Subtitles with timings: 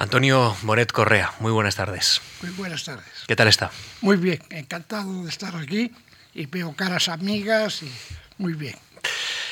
[0.00, 2.22] Antonio Moret Correa, muy buenas tardes.
[2.40, 3.04] Muy buenas tardes.
[3.28, 3.70] ¿Qué tal está?
[4.00, 5.92] Muy bien, encantado de estar aquí
[6.32, 7.92] y veo caras amigas y
[8.38, 8.76] muy bien.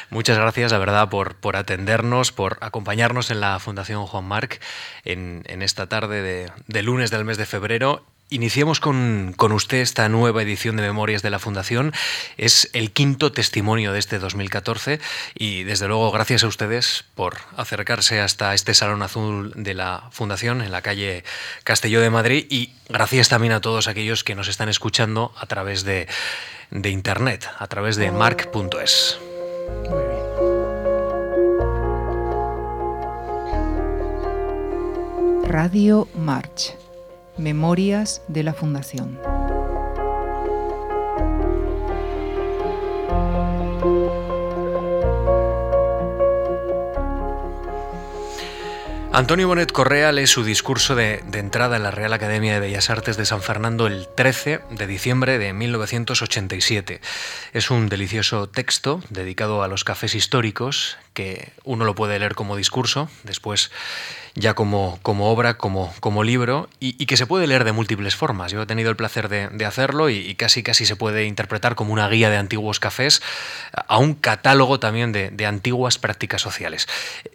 [0.09, 4.59] Muchas gracias, la verdad, por, por atendernos, por acompañarnos en la Fundación Juan Marc
[5.05, 10.43] en, esta tarde de, de lunes del mes de febrero Iniciemos con, usted esta nueva
[10.43, 11.95] edición de Memorias de la Fundación.
[12.37, 15.01] Es el quinto testimonio de este 2014
[15.35, 20.61] y desde luego gracias a ustedes por acercarse hasta este Salón Azul de la Fundación
[20.61, 21.25] en la calle
[21.65, 25.85] Castelló de Madrid y gracias también a todos aquellos que nos están escuchando a través
[25.85, 26.07] de,
[26.71, 29.19] de Internet, a través de marc.es.
[35.47, 36.78] Radio March
[37.39, 39.19] Memorias de la Fundación.
[49.19, 53.17] Antonio Bonet Correa lee su discurso de, entrada en la Real Academia de Bellas Artes
[53.17, 57.01] de San Fernando el 13 de diciembre de 1987.
[57.53, 62.55] Es un delicioso texto dedicado a los cafés históricos que uno lo puede leer como
[62.55, 63.73] discurso, después
[64.39, 68.53] ya como, como obra, como, como libro, y, que se puede leer de múltiples formas.
[68.53, 72.09] Yo he tenido el placer de, hacerlo y, casi casi se puede interpretar como una
[72.09, 73.21] guía de antiguos cafés,
[73.73, 76.89] a un catálogo también de, antiguas prácticas sociales.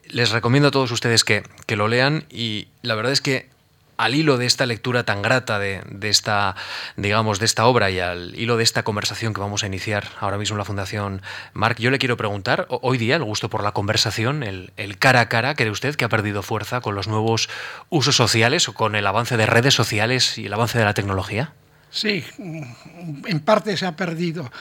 [0.07, 3.52] Les recomiendo a todos ustedes que, que lo lean y la verdad es que
[3.97, 6.55] al hilo de esta lectura tan grata de, esta,
[6.97, 10.37] digamos, de esta obra y al hilo de esta conversación que vamos a iniciar ahora
[10.37, 11.21] mismo en la Fundación
[11.53, 15.29] Marc, yo le quiero preguntar, hoy día el gusto por la conversación, el, cara a
[15.29, 17.49] cara, ¿cree usted que ha perdido fuerza con los nuevos
[17.89, 21.53] usos sociales o con el avance de redes sociales y el avance de la tecnología?
[21.91, 24.51] Sí, en parte se ha perdido.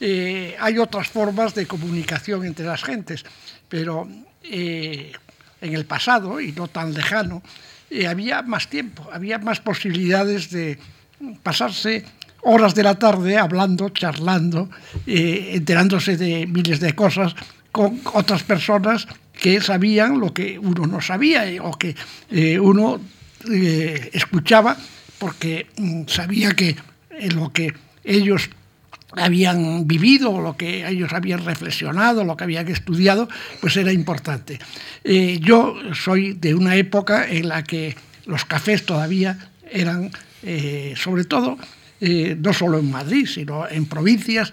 [0.00, 3.24] Eh, hay otras formas de comunicación entre las gentes,
[3.68, 4.08] pero
[4.42, 5.12] eh,
[5.60, 7.40] en el pasado, y no tan lejano,
[7.92, 10.78] eh, había más tiempo, había más posibilidades de
[11.42, 12.04] pasarse
[12.40, 14.70] horas de la tarde hablando, charlando,
[15.06, 17.34] eh, enterándose de miles de cosas
[17.70, 21.94] con otras personas que sabían lo que uno no sabía eh, o que
[22.60, 22.98] uno
[24.12, 24.76] escuchaba
[25.18, 26.76] porque mm, sabía que
[27.34, 28.48] lo que ellos
[29.16, 33.28] habían vivido, lo que ellos habían reflexionado, lo que habían estudiado,
[33.60, 34.58] pues era importante.
[35.04, 37.94] Eh, yo soy de una época en la que
[38.26, 40.10] los cafés todavía eran,
[40.42, 41.58] eh, sobre todo,
[42.00, 44.52] eh, no solo en Madrid, sino en provincias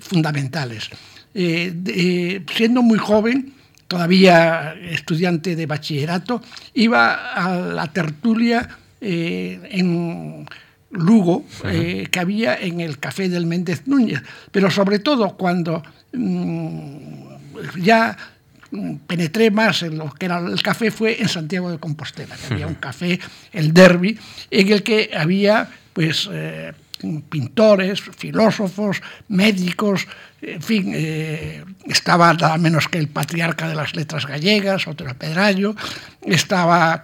[0.00, 0.90] fundamentales.
[1.32, 3.52] siendo muy joven,
[3.86, 6.42] todavía estudiante de bachillerato,
[6.74, 8.68] iba a la tertulia
[9.00, 10.46] en
[10.90, 15.82] Lugo eh, que había en el café del Méndez Núñez, pero sobre todo cuando
[16.12, 17.26] mm,
[17.80, 18.16] ya
[19.06, 22.66] penetré más en lo que era el café fue en Santiago de Compostela, que había
[22.66, 23.18] un café,
[23.52, 24.18] el Derby,
[24.50, 26.72] en el que había pues eh,
[27.28, 30.06] pintores, filósofos, médicos,
[30.42, 35.74] en fin, eh, estaba nada menos que el patriarca de las letras gallegas, otro Pedrallo,
[36.22, 37.02] estaba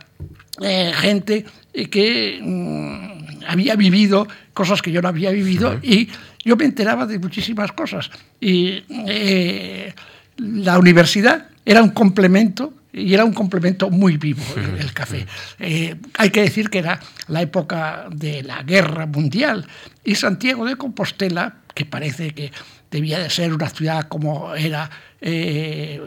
[0.61, 1.47] gente
[1.91, 6.09] que mm, había vivido cosas que yo no había vivido y
[6.45, 8.11] yo me enteraba de muchísimas cosas.
[8.41, 9.95] Y eh,
[10.37, 14.43] la universidad era un complemento y era un complemento muy vivo
[14.79, 15.27] el, café.
[15.59, 19.67] Eh, hay que decir que era la época de la guerra mundial
[20.05, 22.53] y Santiago de Compostela, que parece que
[22.91, 26.03] debía de ser una ciudad como era eh,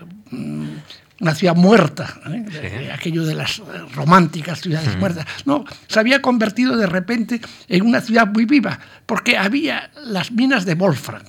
[1.21, 2.91] una ciudad muerta, ¿eh?
[2.91, 3.61] aquello de las
[3.93, 5.25] románticas ciudades muertas.
[5.45, 10.65] No, se había convertido de repente en una ciudad muy viva, porque había las minas
[10.65, 11.23] de Wolfram.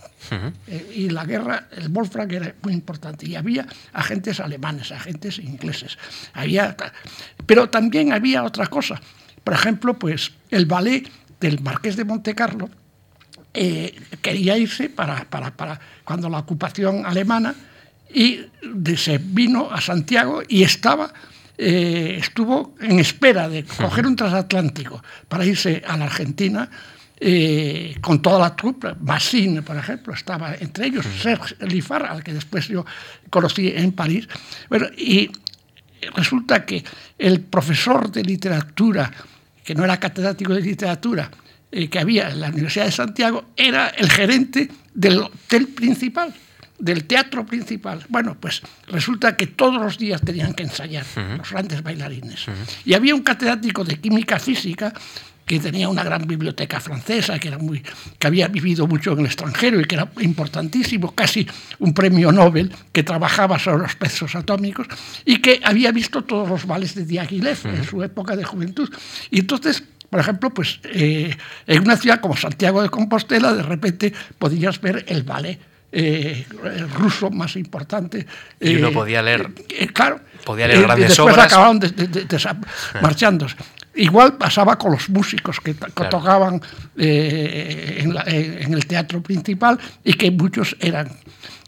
[0.66, 3.28] Eh, y la guerra, el Wolfram era muy importante.
[3.28, 5.98] Y había agentes alemanes, agentes ingleses.
[6.32, 6.76] Había,
[7.47, 9.00] pero también había otra cosa.
[9.44, 11.08] Por ejemplo, pues el ballet
[11.38, 12.68] del Marqués de Montecarlo
[13.54, 17.54] eh, quería irse para, para, para cuando la ocupación alemana
[18.12, 18.41] y
[18.97, 21.12] se vino a Santiago y estaba,
[21.59, 26.69] eh, estuvo en espera de coger un transatlántico para irse a la Argentina
[27.19, 32.34] eh, con toda la trupe, Massine, por ejemplo, estaba entre ellos, Serge Lifar, al que
[32.34, 32.84] después yo
[33.30, 34.28] conocí en París.
[34.69, 35.30] Bueno, y
[36.15, 36.84] resulta que
[37.19, 39.10] el profesor de literatura,
[39.65, 41.30] que no era catedrático de literatura,
[41.72, 46.34] eh, que había en la Universidad de Santiago, era el gerente del hotel principal
[46.78, 48.05] del teatro principal.
[48.09, 51.05] Bueno, pues resulta que todos los días tenían que ensayar
[51.39, 52.47] los grandes bailarines.
[52.84, 54.93] Y había un catedrático de química física
[55.47, 57.81] que tenía una gran biblioteca francesa, que, era muy,
[58.19, 61.47] que había vivido mucho en el extranjero y que era importantísimo, casi
[61.78, 64.89] un premio Nobel, que trabajaba sobre los pesos atómicos
[65.25, 68.93] y que había visto todos los vales de Diaghilev en su época de juventud.
[69.31, 71.37] Y entonces por ejemplo, pues eh,
[71.67, 75.59] en una ciudad como Santiago de Compostela, de repente podías ver el ballet
[75.98, 76.45] eh,
[76.95, 78.27] ruso más importante.
[78.60, 79.51] Y uno podía leer.
[79.95, 80.21] claro.
[80.45, 81.47] Podía leer grandes después obras.
[81.47, 81.81] acabaron
[83.01, 83.57] marchándose.
[83.95, 86.60] Igual pasaba con los músicos que, tocaban
[86.98, 91.10] eh, en, en, el teatro principal y que muchos eran.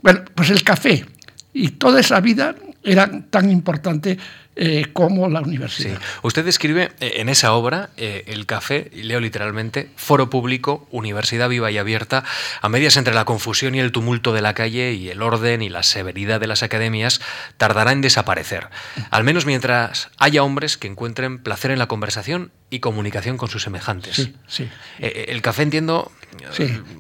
[0.03, 1.07] Bueno, pues el café
[1.55, 2.55] y toda esa vida
[2.85, 4.19] eran tan importante
[4.61, 6.01] eh, como la universidad.
[6.23, 11.49] Usted describe eh, en esa obra eh, el café, y leo literalmente, foro público, universidad
[11.49, 12.25] viva y abierta,
[12.61, 15.69] a medias entre la confusión y el tumulto de la calle y el orden y
[15.69, 17.21] la severidad de las academias,
[17.57, 18.67] tardará en desaparecer,
[19.13, 23.63] al menos mientras haya hombres que encuentren placer en la conversación y comunicación con sus
[23.63, 24.17] semejantes.
[24.17, 24.69] Sí, sí.
[24.99, 26.11] el café, entiendo,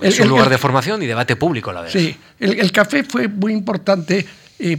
[0.00, 1.90] es un lugar de formación y debate público a la vez.
[1.90, 4.24] Sí, el, café fue muy importante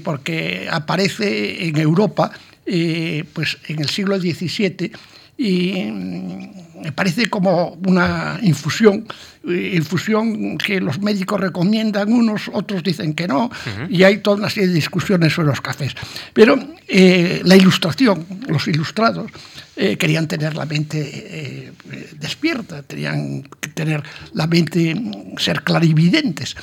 [0.02, 2.31] porque aparece en Europa
[2.71, 4.92] eh, pues en el siglo XVII
[5.38, 9.07] y mm, me parece como una infusión,
[9.48, 13.50] eh, infusión que los médicos recomiendan unos, otros dicen que no,
[13.89, 15.95] y hay toda una serie de discusiones sobre los cafés.
[16.31, 19.31] Pero eh, la ilustración, los ilustrados,
[19.75, 21.71] querían tener la mente
[22.19, 26.56] despierta, tenían que tener la mente, mm, ser clarividentes.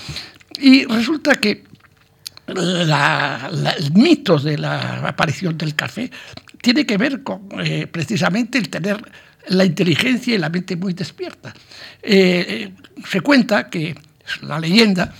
[0.60, 1.64] Y resulta que
[2.46, 6.10] el mito de la aparición del café
[6.60, 9.02] tiene que ver con eh, precisamente el tener
[9.48, 11.54] la inteligencia y la mente muy despierta.
[12.02, 12.72] Eh,
[13.08, 15.12] se cuenta que, es la leyenda,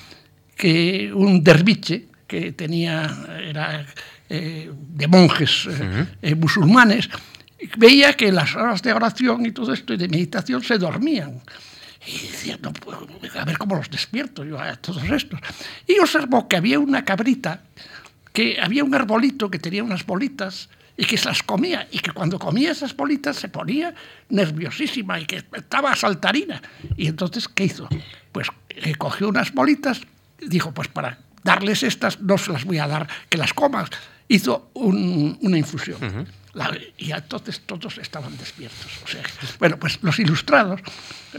[0.57, 3.09] que un derviche que tenía,
[3.41, 3.87] era
[4.29, 5.69] eh, de monjes
[6.37, 7.09] musulmanes,
[7.77, 11.41] veía que las horas de oración y todo esto y de meditación se dormían.
[12.07, 12.73] Y decía, no
[13.35, 15.41] a ver cómo los despierto yo a todos estos.
[15.87, 17.63] Y observó que había una cabrita,
[18.33, 22.13] que había un arbolito que tenía unas bolitas y que se las comía, y que
[22.13, 23.95] cuando comía esas bolitas se ponía
[24.31, 26.63] nerviosísima y que estaba saltarina.
[26.97, 27.89] Y entonces, ¿qué hizo?
[28.33, 30.01] Pues eh, cogió unas bolitas,
[30.41, 33.91] dijo, pues para darles estas no se las voy a dar, que las comas.
[34.29, 36.27] Hizo una infusión
[36.97, 38.91] y entonces todos estaban despiertos.
[39.05, 39.23] O sea,
[39.59, 40.81] bueno, pues los ilustrados,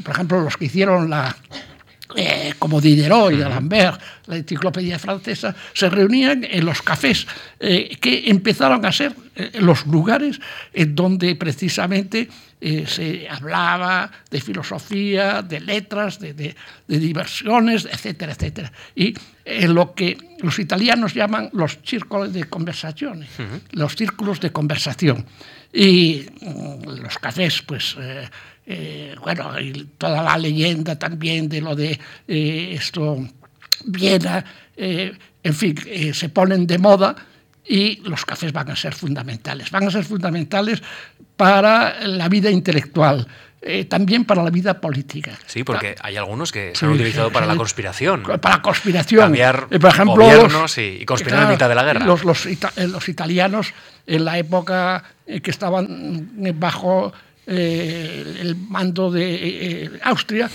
[0.04, 1.36] por ejemplo, los que hicieron la,
[2.16, 7.28] eh, como Diderot y D'Alembert, la enciclopedia francesa, se reunían en los cafés,
[7.60, 10.40] eh, que empezaron a ser eh, los lugares
[10.74, 16.56] en donde precisamente se hablaba de filosofía, de letras, de,
[16.88, 18.72] diversiones, etcétera, etcétera.
[18.96, 19.14] Y
[19.46, 23.28] en lo que los italianos llaman los círculos de conversación,
[23.74, 25.24] los círculos de conversación.
[25.72, 27.96] Y mm, los cafés, pues
[28.70, 31.98] eh, bueno, y toda la leyenda también de lo de
[32.28, 33.26] eh, esto,
[33.86, 34.44] Viena,
[34.76, 35.78] eh, en fin,
[36.14, 37.16] se ponen de moda
[37.66, 39.72] y los cafés van a ser fundamentales.
[39.72, 40.84] Van a ser fundamentales
[41.38, 43.26] para la vida intelectual,
[43.88, 45.32] también para la vida política.
[45.46, 48.24] Sí, porque hay algunos que se han utilizado para la conspiración.
[48.24, 49.22] Para la conspiración.
[49.22, 52.06] Cambiar por ejemplo, gobiernos y, conspirar en mitad de la guerra.
[52.06, 53.74] Los, los, los, italianos,
[54.06, 57.14] en la época que estaban bajo
[57.50, 59.40] eh, el mando de eh,
[59.86, 60.50] eh, Austria,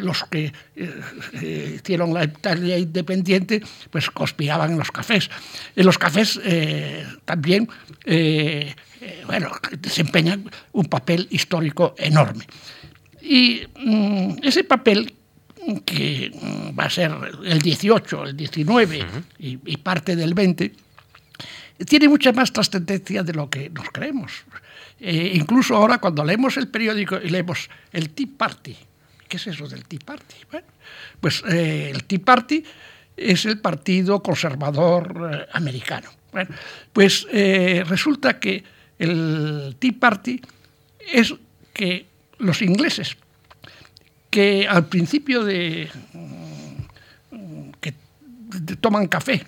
[0.00, 0.52] los que
[1.42, 3.60] hicieron la Italia independiente,
[3.90, 5.28] pues conspiraban en los cafés.
[5.74, 6.38] En los cafés
[7.24, 7.68] también,
[9.26, 9.50] bueno,
[9.80, 12.46] desempeñan un papel histórico enorme.
[13.22, 15.12] Y mm, ese papel
[15.84, 17.12] que mm, va a ser
[17.44, 19.04] el 18, el 19
[19.40, 20.72] y, y parte del 20,
[21.88, 24.44] tiene mucha más trascendencia de lo que nos creemos.
[24.98, 28.76] Eh, incluso ahora cuando leemos el periódico y leemos el Tea Party,
[29.28, 30.36] ¿qué es eso del Tea Party?
[31.20, 32.64] Pues eh, el Tea Party
[33.16, 36.10] es el partido conservador eh, americano.
[36.92, 37.26] Pues
[37.88, 38.62] resulta que
[38.98, 40.38] el Tea Party
[41.10, 41.34] es
[41.72, 42.06] que
[42.38, 43.16] los ingleses,
[44.28, 47.94] que al principio de mm, que
[48.82, 49.46] toman café,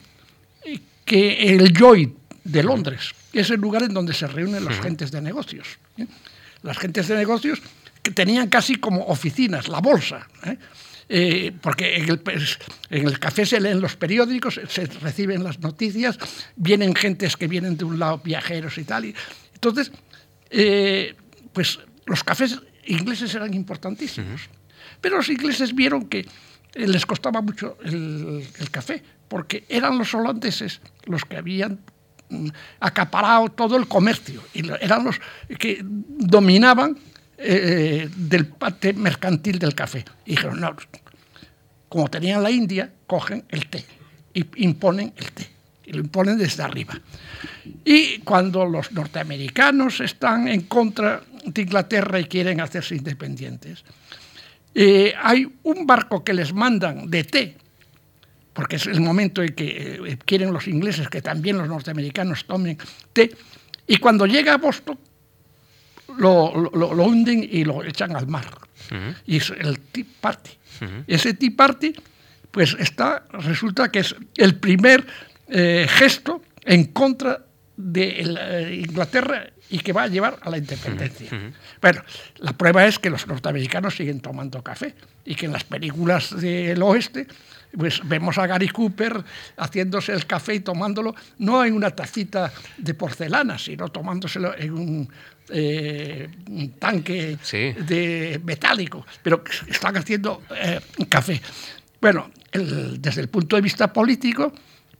[1.05, 2.14] que el Joy
[2.45, 5.78] de Londres, es el lugar en donde se reúnen las gentes de negocios.
[5.97, 6.06] ¿eh?
[6.62, 7.61] Las gentes de negocios
[8.02, 10.26] que tenían casi como oficinas, la bolsa.
[10.44, 10.56] ¿eh?
[11.11, 12.58] Eh, porque en el, pues,
[12.90, 16.18] en el, café se leen los periódicos, se reciben las noticias,
[16.56, 19.06] vienen gentes que vienen de un lado, viajeros y tal.
[19.06, 19.14] Y,
[19.54, 19.90] entonces,
[21.52, 24.42] pues los cafés ingleses eran importantísimos.
[25.00, 26.26] Pero los ingleses vieron que
[26.75, 31.80] les costaba mucho el, el café, porque eran los holandeses los que habían
[32.80, 35.20] acaparado todo el comercio y eran los
[35.58, 36.97] que dominaban
[37.38, 40.04] eh, del parte mercantil del café.
[40.26, 40.75] Y dijeron, no,
[41.88, 43.85] como tenían la India, cogen el té
[44.35, 45.49] y imponen el té.
[45.87, 47.00] Y lo imponen desde arriba.
[47.85, 53.85] Y cuando los norteamericanos están en contra de Inglaterra y quieren hacerse independientes,
[54.75, 57.56] eh, hay un barco que les mandan de té,
[58.59, 62.77] porque es el momento en que eh, quieren los ingleses que también los norteamericanos tomen
[63.12, 63.31] té,
[63.87, 64.99] y cuando llega a Boston
[66.19, 68.50] lo, hunden y lo echan al mar.
[69.27, 70.50] Y es el Tea Party.
[71.07, 71.95] Ese Tea Party,
[72.50, 75.07] pues está, resulta que es el primer
[75.47, 77.45] eh, gesto en contra
[77.77, 81.31] de eh, Inglaterra y que va a llevar a la independencia.
[81.81, 82.03] Bueno,
[82.38, 86.83] la prueba es que los norteamericanos siguen tomando café y que en las películas del
[86.83, 87.29] oeste
[87.77, 89.23] pues vemos a Gary Cooper
[89.57, 95.09] haciéndose el café y tomándolo no en una tacita de porcelana, sino tomándoselo en un,
[95.51, 96.29] eh,
[96.79, 97.39] tanque
[97.87, 101.41] de metálico, pero están haciendo eh, café.
[102.01, 104.53] Bueno, desde el punto de vista político,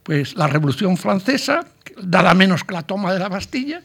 [0.03, 1.65] pues la Revolución Francesa,
[2.03, 3.81] nada menos que la toma de la Bastilla,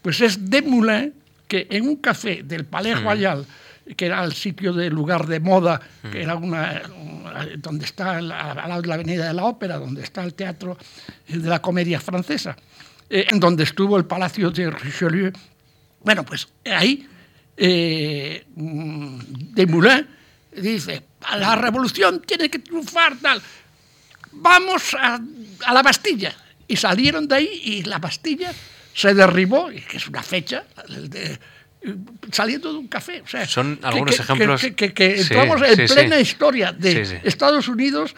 [0.00, 1.14] pues es Moulin
[1.48, 3.00] que en un café del Palais.
[3.02, 3.44] Royal,
[3.94, 6.22] que era el sitio de lugar de moda, que mm.
[6.22, 6.82] era una,
[7.58, 10.76] donde está de la Avenida de la Ópera, donde está el teatro
[11.28, 12.56] de la comedia francesa,
[13.08, 15.32] eh, en donde estuvo el Palacio de Richelieu.
[16.00, 17.06] Bueno, pues ahí
[17.56, 20.06] eh, Moulin
[20.56, 21.02] dice,
[21.36, 23.40] la revolución tiene que triunfar, tal
[24.32, 25.20] vamos a,
[25.72, 26.34] la Bastilla.
[26.66, 28.52] Y salieron de ahí y la Bastilla
[28.94, 30.64] se derribó, que es una fecha,
[32.30, 33.22] saliendo de un café.
[33.46, 34.62] Son algunos ejemplos.
[34.76, 38.14] Que, que, en plena historia de Estados Unidos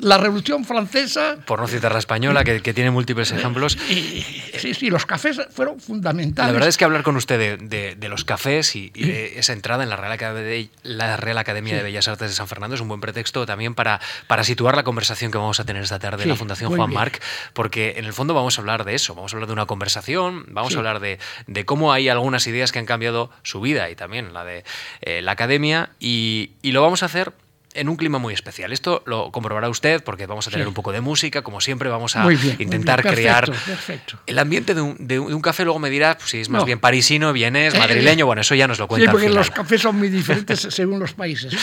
[0.00, 1.36] la Revolución Francesa.
[1.46, 3.78] Por no citar la española, que, tiene múltiples ejemplos.
[3.88, 6.48] sí, sí, los cafés fueron fundamentales.
[6.48, 9.90] La verdad es que hablar con usted de, los cafés y, de esa entrada en
[9.90, 13.00] la Real, Academia, la Real Academia de Bellas Artes de San Fernando es un buen
[13.00, 16.36] pretexto también para, para situar la conversación que vamos a tener esta tarde en la
[16.36, 17.20] Fundación Juan Marc,
[17.52, 20.44] porque en el fondo vamos a hablar de eso, vamos a hablar de una conversación,
[20.48, 21.18] vamos a hablar de,
[21.64, 24.64] cómo hay algunas ideas que han cambiado su vida y también la de
[25.00, 27.32] eh, la academia, y, y lo vamos a hacer
[27.76, 28.72] en un clima muy especial.
[28.72, 32.16] Esto lo comprobará usted porque vamos a tener un poco de música, como siempre vamos
[32.16, 32.26] a
[32.58, 33.50] intentar crear
[34.26, 35.64] el ambiente de un, café.
[35.64, 38.66] Luego me dirá pues, si es más bien parisino, vienes, eh, madrileño, bueno, eso ya
[38.66, 39.10] nos lo cuenta.
[39.10, 41.54] Sí, porque los cafés son muy diferentes según los países.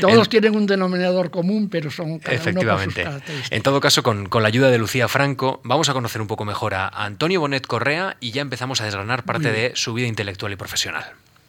[0.00, 3.06] Todos tienen un denominador común, pero son cada Efectivamente.
[3.50, 6.74] en todo caso, con, la ayuda de Lucía Franco, vamos a conocer un poco mejor
[6.74, 10.56] a Antonio Bonet Correa y ya empezamos a desgranar parte de su vida intelectual y
[10.56, 11.04] profesional.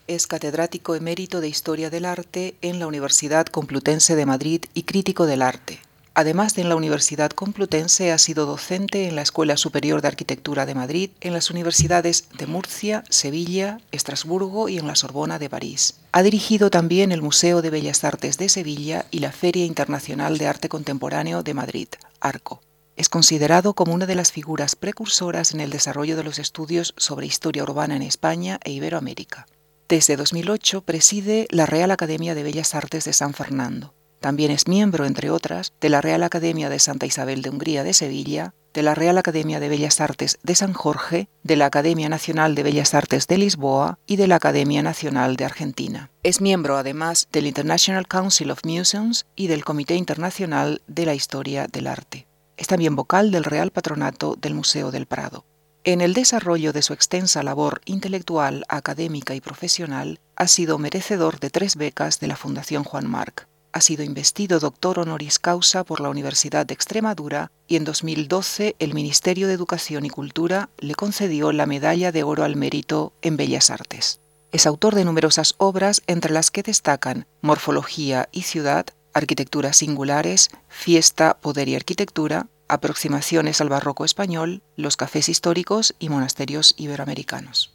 [0.05, 5.25] Es catedrático emérito de Historia del Arte en la Universidad Complutense de Madrid y crítico
[5.25, 5.79] del arte.
[6.13, 10.65] Además de en la Universidad Complutense, ha sido docente en la Escuela Superior de Arquitectura
[10.65, 15.95] de Madrid, en las universidades de Murcia, Sevilla, Estrasburgo y en la Sorbona de París.
[16.11, 20.47] Ha dirigido también el Museo de Bellas Artes de Sevilla y la Feria Internacional de
[20.47, 21.87] Arte Contemporáneo de Madrid,
[22.19, 22.61] ARCO.
[22.97, 27.25] Es considerado como una de las figuras precursoras en el desarrollo de los estudios sobre
[27.25, 29.47] historia urbana en España e Iberoamérica.
[29.93, 33.93] Desde 2008 preside la Real Academia de Bellas Artes de San Fernando.
[34.21, 37.93] También es miembro, entre otras, de la Real Academia de Santa Isabel de Hungría de
[37.93, 42.55] Sevilla, de la Real Academia de Bellas Artes de San Jorge, de la Academia Nacional
[42.55, 46.09] de Bellas Artes de Lisboa y de la Academia Nacional de Argentina.
[46.23, 51.67] Es miembro además del International Council of Museums y del Comité Internacional de la Historia
[51.67, 52.25] del Arte.
[52.57, 55.45] Es también vocal del Real Patronato del Museo del Prado.
[55.85, 61.49] En el desarrollo de su extensa labor intelectual, académica y profesional, ha sido merecedor de
[61.49, 63.49] tres becas de la Fundación Juan Marc.
[63.73, 68.93] Ha sido investido doctor honoris causa por la Universidad de Extremadura y en 2012 el
[68.93, 73.69] Ministerio de Educación y Cultura le concedió la Medalla de Oro al Mérito en Bellas
[73.69, 74.21] Artes.
[74.53, 81.35] Es autor de numerosas obras entre las que destacan Morfología y Ciudad, Arquitecturas Singulares, Fiesta,
[81.41, 87.73] Poder y Arquitectura, aproximaciones al barroco español, los cafés históricos y monasterios iberoamericanos.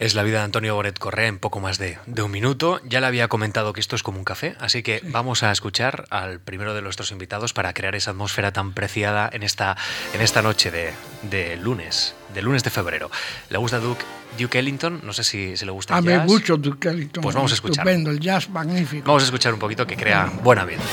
[0.00, 2.80] Es la vida de Antonio Boret Correa en poco más de, un minuto.
[2.88, 6.06] Ya le había comentado que esto es como un café, así que vamos a escuchar
[6.08, 9.76] al primero de nuestros invitados para crear esa atmósfera tan preciada en esta,
[10.14, 13.10] en esta noche de, lunes, de lunes de febrero.
[13.50, 14.02] ¿Le gusta Duke,
[14.38, 15.02] Duke Ellington?
[15.04, 16.20] No sé si, se le gusta el jazz.
[16.22, 17.22] A mí mucho Duke Ellington.
[17.22, 17.86] Pues vamos a escuchar.
[17.86, 19.06] Estupendo, el jazz magnífico.
[19.06, 20.86] Vamos a escuchar un poquito que crea buen ambiente.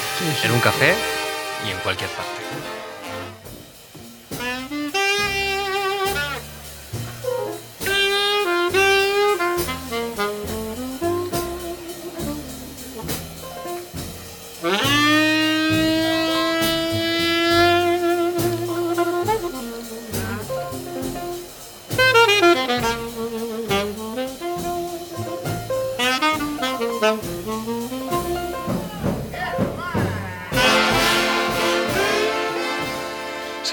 [0.44, 0.94] En un café
[1.66, 2.67] y en cualquier parte.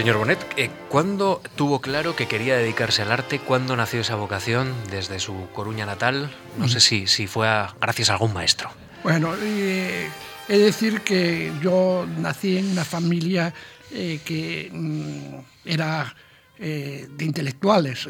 [0.05, 3.39] Señor Bonet, eh, ¿cuándo tuvo claro que quería dedicarse al arte?
[3.39, 6.31] ¿Cuándo nació esa vocación desde su Coruña natal?
[6.59, 7.49] No sé si, si fue
[7.81, 8.69] gracias a algún maestro.
[9.03, 10.07] Bueno, eh,
[10.47, 13.55] he de decir que yo nací en una familia
[13.95, 16.15] eh, que mm, era
[16.59, 18.07] de intelectuales.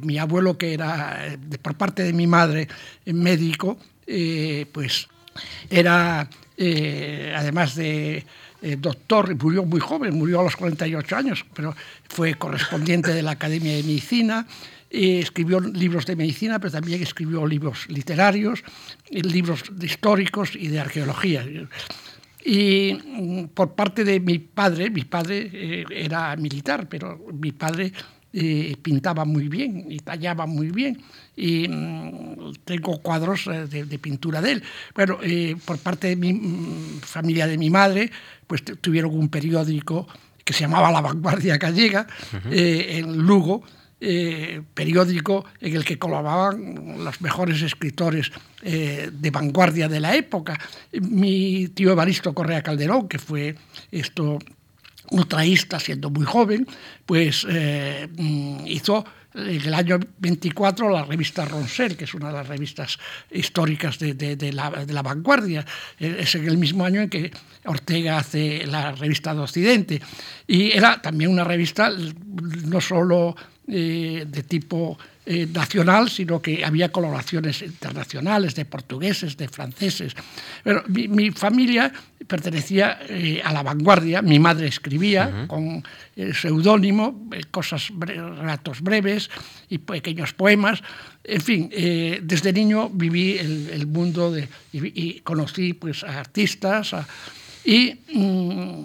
[0.00, 2.66] mi abuelo, que era por parte de mi madre
[3.04, 3.76] médico,
[4.72, 5.06] pues
[5.68, 6.30] era,
[7.36, 8.24] además de
[8.64, 11.76] eh, doctor, murió muy joven, murió a los 48 años, pero
[12.08, 14.46] fue correspondiente de la Academia de Medicina,
[14.88, 18.64] escribió libros de medicina, pero también escribió libros literarios,
[19.10, 21.44] libros históricos y de arqueología.
[22.42, 27.92] Y mm, por parte de mi padre, mi padre eh, era militar, pero mi padre
[28.32, 31.02] eh, pintaba muy bien y tallaba muy bien
[31.36, 34.62] y mm, tengo cuadros de, pintura de él.
[34.94, 35.18] Bueno,
[35.64, 38.10] por parte de mi mm, familia de mi madre,
[38.46, 40.06] pues tuvieron un periódico
[40.44, 42.06] que se llamaba La Vanguardia Gallega,
[42.50, 43.62] eh, en Lugo,
[44.00, 48.30] eh, periódico en el que colaboraban los mejores escritores
[48.62, 50.58] eh, de vanguardia de la época.
[50.92, 53.56] Mi tío Evaristo Correa Calderón, que fue
[53.90, 54.38] esto
[55.10, 56.66] ultraísta siendo muy joven,
[57.06, 62.48] pues mm, hizo en el año 24 la revista Ronsel, que es una de las
[62.48, 62.98] revistas
[63.30, 65.64] históricas de, la, vanguardia.
[65.98, 67.30] Eh, es en el mismo año en que
[67.64, 70.02] Ortega hace la revista de Occidente.
[70.46, 73.34] Y era también una revista no solo
[73.66, 80.14] eh, de tipo eh, nacional, sino que había colaboraciones internacionales de portugueses, de franceses.
[80.62, 81.92] Pero mi, familia
[82.26, 85.82] pertenecía eh, a la vanguardia, mi madre escribía con
[86.16, 89.30] el seudónimo, cosas, relatos breves
[89.68, 90.82] y pequeños poemas.
[91.22, 96.94] En fin, desde niño viví el, mundo de, y, conocí pues, a artistas
[97.64, 98.84] y, mm,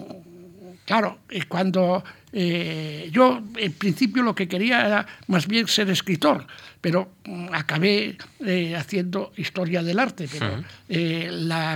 [0.90, 6.44] claro, cuando eh, yo, en principio, lo que quería era más bien ser escritor,
[6.80, 10.26] pero mm, acabé eh, haciendo historia del arte.
[10.28, 11.30] Pero eh,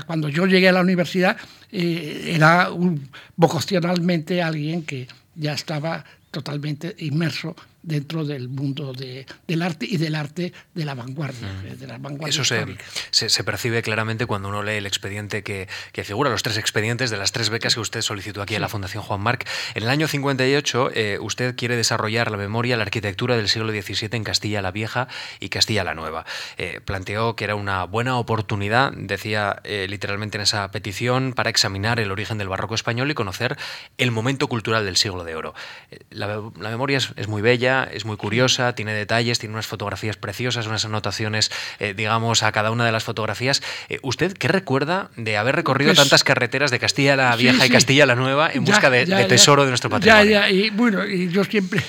[0.05, 1.37] cuando yo llegué a la universidad,
[1.71, 2.71] era
[3.37, 10.53] vocacionalmente alguien que ya estaba totalmente inmerso dentro del mundo del arte y del arte
[10.75, 11.79] de la vanguardia, mm.
[11.79, 16.03] de la vanguardia Eso se, se, percibe claramente cuando uno lee el expediente que, que,
[16.03, 19.03] figura, los tres expedientes de las tres becas que usted solicitó aquí en la Fundación
[19.03, 19.47] Juan Marc.
[19.75, 24.09] En el año 58 eh, usted quiere desarrollar la memoria, la arquitectura del siglo XVII
[24.13, 26.25] en Castilla la Vieja y Castilla la Nueva.
[26.57, 32.01] Eh, planteó que era una buena oportunidad, decía eh, literalmente en esa petición, para examinar
[32.01, 33.59] el origen del barroco español y conocer
[33.99, 35.55] el momento cultural del siglo de oro.
[36.11, 40.17] La, la memoria es, es muy bella, es muy curiosa, tiene detalles, tiene unas fotografías
[40.17, 43.63] preciosas, unas anotaciones, eh, digamos, a cada una de las fotografías.
[43.89, 47.71] Eh, ¿Usted qué recuerda de haber recorrido pues tantas carreteras de Castilla la Vieja y
[47.71, 50.25] Castilla la Nueva en busca de, tesoro de nuestro patrimonio?
[50.25, 51.83] Ya, ya, y bueno, y yo siempre,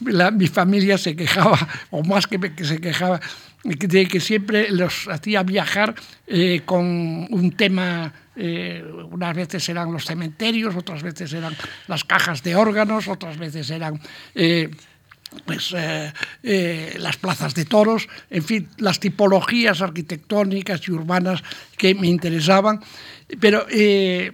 [0.32, 1.58] mi familia se quejaba,
[1.90, 3.20] o más que, que se quejaba,
[3.64, 5.94] de que siempre los hacía viajar
[6.26, 6.84] eh, con
[7.30, 8.12] un tema,
[9.10, 11.56] unas veces eran los cementerios, otras veces eran
[11.88, 14.00] las cajas de órganos, otras veces eran
[15.44, 16.12] pues, eh,
[16.42, 21.42] eh, las plazas de toros, en fin, las tipologías arquitectónicas y urbanas
[21.76, 22.80] que me interesaban.
[23.40, 24.32] Pero eh,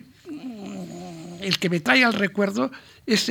[1.40, 2.70] el que me trae al recuerdo
[3.06, 3.28] es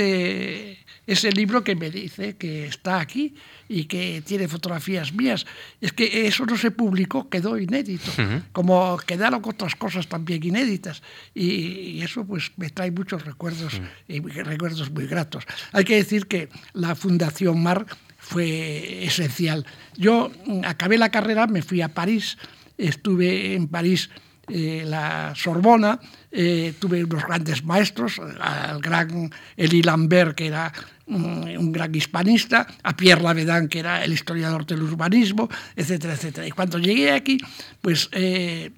[1.05, 3.35] ese libro que me dice que está aquí
[3.67, 5.45] y que tiene fotografías mías.
[5.81, 8.11] Es que eso no se publicó, quedó inédito,
[8.51, 11.01] como quedaron otras cosas también inéditas.
[11.33, 15.45] Y, eso pues me trae muchos recuerdos, y recuerdos muy gratos.
[15.71, 17.85] Hay que decir que la Fundación Mar
[18.17, 19.65] fue esencial.
[19.97, 22.37] Yo mm, acabé la carrera, me fui a París,
[22.77, 24.09] estuve en París
[24.47, 25.99] eh, la Sorbona,
[26.31, 30.73] eh, tuve unos grandes maestros, al gran Eli Lambert, que era
[31.07, 36.47] mm, un, gran hispanista, a Pierre Lavedan, que era el historiador del urbanismo, etcétera, etcétera.
[36.47, 37.37] Y cuando llegué aquí,
[37.81, 38.71] pues eh,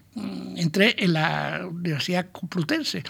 [0.55, 3.03] entré en la Universidad Complutense.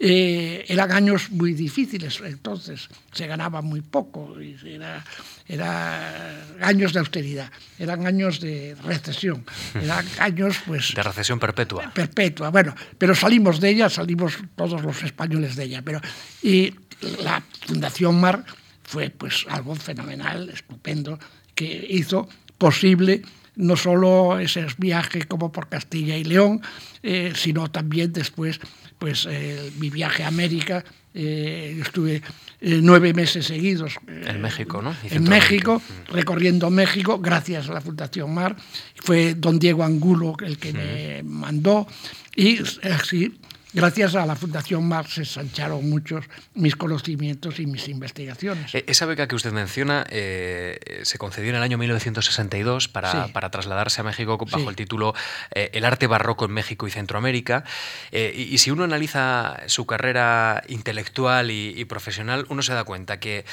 [0.00, 5.04] Eh, eran años muy difíciles, entonces se ganaba muy poco, y era,
[5.46, 9.44] era años de austeridad, eran años de recesión,
[9.74, 10.94] eran años pues...
[10.94, 11.90] De recesión perpetua.
[11.92, 15.82] Perpetua, bueno, pero salimos de ella, salimos todos los españoles de ella.
[15.82, 16.00] Pero,
[16.42, 16.74] y
[17.22, 18.44] la Fundación Mar
[18.84, 21.18] fue pues algo fenomenal, estupendo,
[21.54, 23.22] que hizo posible
[23.58, 26.62] no solo ese viaje como por Castilla y León,
[27.02, 28.60] eh, sino también después
[28.98, 30.84] pues eh, mi viaje a América.
[31.14, 32.22] Eh, estuve
[32.60, 34.94] nueve meses seguidos en México, ¿no?
[35.10, 38.56] En México, recorriendo México, gracias a la Fundación Mar.
[38.94, 41.88] Fue don Diego Angulo el que me mandó
[42.36, 43.34] y así
[43.78, 48.74] gracias a la Fundación Marx se ensancharon muchos mis conocimientos y mis investigaciones.
[48.74, 53.50] E, esa beca que usted menciona eh, se concedió en el año 1962 para, para
[53.50, 55.14] trasladarse a México bajo el título
[55.54, 57.62] eh, El arte barroco en México y Centroamérica.
[58.10, 63.44] Eh, y, si uno analiza su carrera intelectual y, profesional, uno se da cuenta que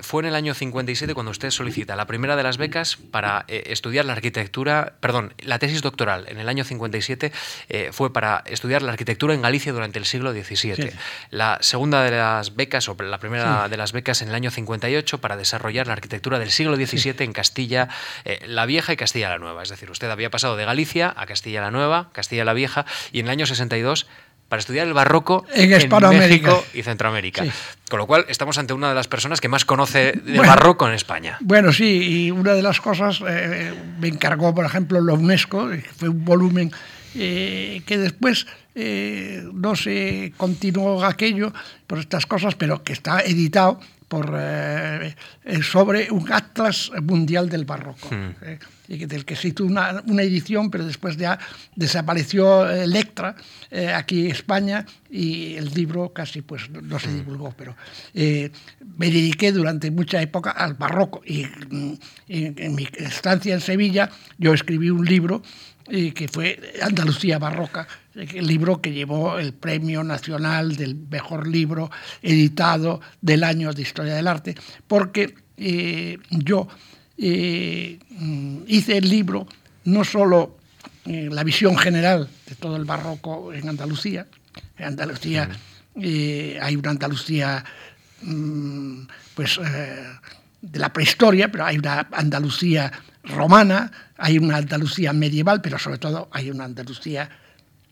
[0.00, 4.04] fue en el año 57 cuando usted solicita la primera de las becas para estudiar
[4.04, 7.32] la arquitectura, perdón, la tesis doctoral en el año 57
[7.90, 10.90] fue para estudiar la arquitectura en Galicia durante el siglo XVII.
[11.30, 15.20] La segunda de las becas, o la primera de las becas en el año 58
[15.20, 17.88] para desarrollar la arquitectura del siglo XVII en Castilla
[18.24, 19.62] eh, la Vieja y Castilla la Nueva.
[19.62, 23.20] Es decir, usted había pasado de Galicia a Castilla la Nueva, Castilla la Vieja, y
[23.20, 24.06] en el año 62
[24.48, 27.44] para estudiar el barroco en, México y Centroamérica.
[27.88, 30.94] Con lo cual, estamos ante una de las personas que más conoce del barroco en
[30.94, 31.38] España.
[31.40, 35.82] Bueno, sí, y una de las cosas eh, me encargó, por ejemplo, la UNESCO, que
[35.96, 36.70] fue un volumen
[37.14, 41.52] eh, que después eh, no se continuó aquello
[41.86, 45.14] por estas cosas, pero que está editado por, eh,
[45.62, 48.92] sobre un atlas mundial del barroco, hmm.
[48.92, 51.38] y del que se hizo una, una, edición, pero después ya
[51.74, 53.34] desapareció Electra
[53.94, 57.14] aquí en España y el libro casi pues no, se hmm.
[57.14, 57.74] divulgó, pero
[58.12, 61.94] me dediqué durante mucha época al barroco y mm,
[62.28, 65.42] en mi estancia en Sevilla yo escribí un libro
[65.86, 71.90] que fue Andalucía Barroca, el libro que llevó el Premio Nacional del Mejor Libro
[72.22, 74.54] editado del año de Historia del Arte,
[74.86, 76.68] porque eh, yo
[77.18, 77.98] eh,
[78.66, 79.46] hice el libro
[79.84, 80.56] no solo
[81.04, 84.26] eh, la visión general de todo el barroco en Andalucía,
[84.78, 85.48] en Andalucía
[85.96, 87.64] hay una Andalucía
[88.22, 89.02] mm,
[89.34, 89.60] pues,
[90.60, 92.90] de la prehistoria, pero hay una Andalucía
[93.24, 97.28] romana, hay una Andalucía medieval, pero sobre todo hay una Andalucía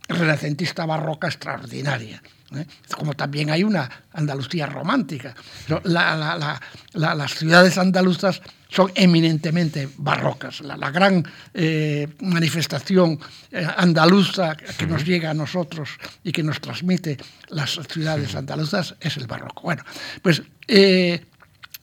[0.08, 2.22] renacentista barroca extraordinaria.
[2.54, 2.66] ¿eh?
[2.96, 5.34] Como también hay una Andalucía romántica.
[5.84, 10.60] las ciudades andaluzas son eminentemente barrocas.
[10.60, 13.18] La, gran eh, manifestación
[13.50, 15.90] eh, andaluza que nos llega a nosotros
[16.24, 17.18] y que nos transmite
[17.48, 19.62] las ciudades andaluzas es el barroco.
[19.62, 19.84] Bueno,
[20.22, 20.42] pues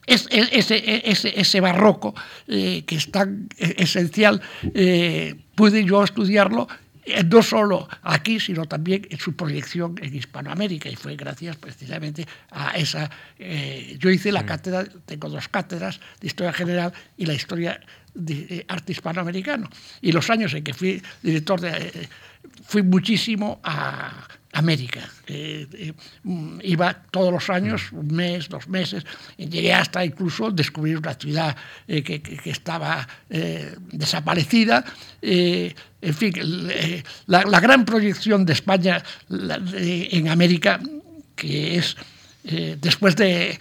[0.10, 2.14] es, ese, ese, barroco
[2.48, 4.42] eh, que es tan esencial,
[4.74, 6.68] eh, pude yo estudiarlo
[7.06, 12.26] eh, no solo aquí, sino también en su proyección en Hispanoamérica, y fue gracias precisamente
[12.52, 13.10] a esa...
[13.98, 17.80] yo hice la cátedra, tengo dos cátedras de Historia General y la Historia
[18.14, 19.70] de Arte Hispanoamericano,
[20.02, 22.10] y los años en que fui director de...
[22.66, 25.08] fui muchísimo a, América.
[25.28, 29.06] Eh, mm, iba todos los años, un mes, dos meses,
[29.38, 31.56] llegué hasta incluso descubrir una ciudad
[31.88, 34.84] eh, que, estaba eh, desaparecida.
[35.22, 36.34] en fin,
[37.28, 40.80] la, gran proyección de España en América,
[41.36, 41.96] que es
[42.44, 43.60] después de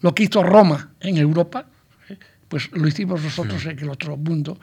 [0.00, 1.66] lo que hizo Roma en Europa,
[2.48, 4.58] pues lo hicimos nosotros en el otro mundo,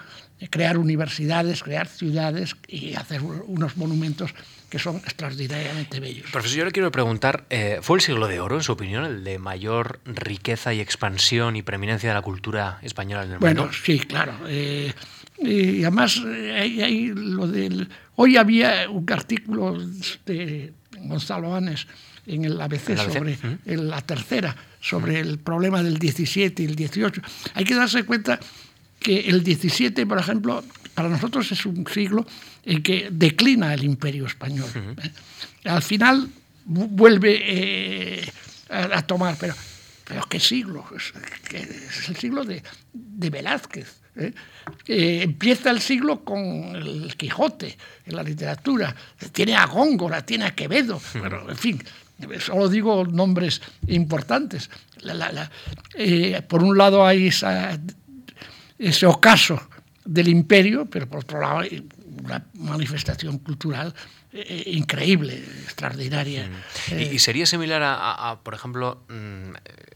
[0.49, 4.33] crear universidades, crear ciudades y hacer unos monumentos
[4.69, 6.29] que son extraordinariamente bellos.
[6.31, 9.23] Profesor, yo le quiero preguntar, eh, ¿fue el siglo de oro, en su opinión, el
[9.23, 13.61] de mayor riqueza y expansión y preeminencia de la cultura española en el mundo?
[13.63, 14.33] Bueno, sí, claro.
[14.47, 14.93] Eh,
[15.37, 19.77] y además, eh, lo del, hoy había un artículo
[20.25, 21.87] de Gonzalo Anes
[22.25, 27.21] en el ABC, sobre la tercera, sobre el problema del 17 y el 18.
[27.55, 28.39] Hay que darse cuenta
[28.99, 32.25] que el 17, por ejemplo, para nosotros es un siglo
[32.63, 34.69] en que declina el imperio español.
[34.75, 35.11] ¿eh?
[35.69, 36.29] Al final
[36.65, 38.31] vuelve eh,
[38.69, 39.55] a, tomar, pero,
[40.07, 40.85] pero ¿qué siglo?
[40.95, 41.13] Es,
[42.09, 42.61] el siglo de,
[42.93, 44.01] Velázquez.
[44.15, 44.33] ¿eh?
[44.85, 48.95] empieza el siglo con el Quijote en la literatura,
[49.31, 51.83] tiene a Góngora, tiene a Quevedo, pero en fin,
[52.39, 54.69] solo digo nombres importantes.
[56.47, 57.29] por un lado hay
[58.77, 59.61] ese ocaso
[60.03, 61.61] del imperio, pero por otro lado
[62.23, 63.93] una manifestación cultural
[64.37, 66.49] eh, increíble, extraordinaria.
[66.91, 69.53] ¿Y, sería similar a, por ejemplo, mm,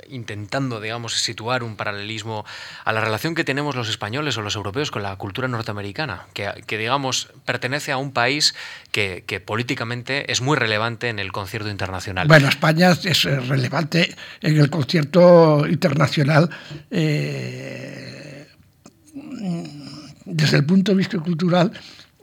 [0.10, 2.46] intentando, digamos, situar un paralelismo
[2.86, 6.78] a la relación que tenemos los españoles o los europeos con la cultura norteamericana, que,
[6.78, 8.56] digamos, pertenece a un país
[8.92, 12.30] que, políticamente es muy relevante en el concierto internacional?
[12.30, 16.50] Bueno, España es relevante en el concierto internacional.
[16.92, 18.48] Eh,
[20.26, 21.74] desde el punto de vista cultural,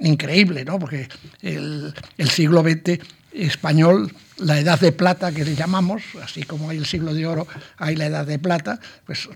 [0.00, 0.78] increíble, ¿no?
[0.78, 1.08] Porque
[1.42, 1.94] el,
[2.30, 2.98] siglo XX
[3.32, 7.46] español, la edad de plata que le llamamos, así como hay el siglo de oro,
[7.76, 9.28] hay la edad de plata, pues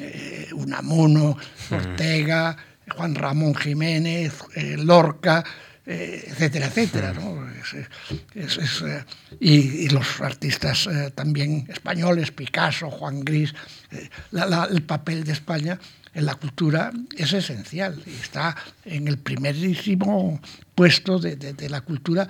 [0.00, 1.36] eh, Unamuno,
[1.70, 2.56] Ortega,
[2.90, 5.44] Juan Ramón Jiménez, eh, Lorca,
[5.90, 7.14] etcétera, etcétera.
[7.14, 7.48] ¿no?
[9.40, 13.54] y, los artistas también españoles, Picasso, Juan Gris,
[14.30, 15.78] el papel de España
[16.14, 20.40] en la cultura es esencial y está en el primerísimo
[20.74, 22.26] puesto de, de la cultura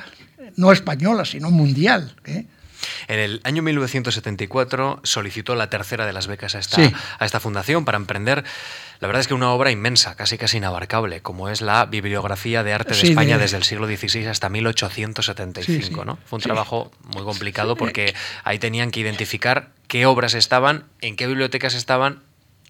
[0.57, 2.15] no española, sino mundial.
[2.25, 2.47] ¿eh?
[3.09, 6.81] En el año 1974 solicitó la tercera de las becas a esta,
[7.19, 8.45] a esta fundación para emprender,
[9.01, 12.73] la verdad es que una obra inmensa, casi casi inabarcable, como es la Bibliografía de
[12.73, 16.05] Arte de España desde el siglo XVI hasta 1875.
[16.05, 16.19] ¿no?
[16.25, 18.15] Fue un trabajo muy complicado porque
[18.45, 22.23] ahí tenían que identificar qué obras estaban, en qué bibliotecas estaban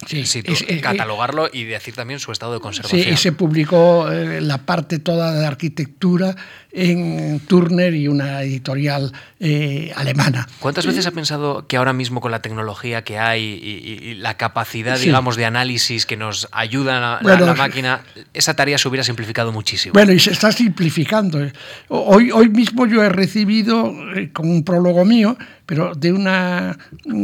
[0.06, 3.02] Sí, eh, catalogarlo y decir también su estado de conservación.
[3.02, 6.36] Sí, y se publicó eh, la parte toda de arquitectura
[6.70, 10.46] en Turner y una editorial eh, alemana.
[10.60, 14.98] ¿Cuántas veces ha pensado que ahora mismo con la tecnología que hay y, la capacidad,
[14.98, 18.02] digamos, de análisis que nos ayuda a la, máquina,
[18.34, 19.94] esa tarea se hubiera simplificado muchísimo?
[19.94, 21.40] Bueno, y se está simplificando.
[21.88, 23.92] Hoy, hoy mismo yo he recibido,
[24.32, 25.36] con un prólogo mío,
[25.68, 26.78] pero de una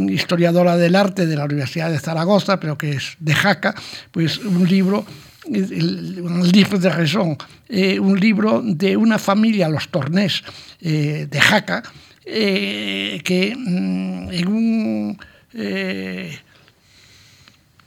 [0.07, 3.73] historiadora del arte de la Universidad de Zaragoza, pero que es de Jaca,
[4.11, 5.03] pues un libro,
[5.47, 7.35] un libro de Raison,
[7.67, 10.43] eh, un libro de una familia, los Tornés
[10.79, 11.81] eh, de Jaca,
[12.23, 15.17] eh, que mm, en un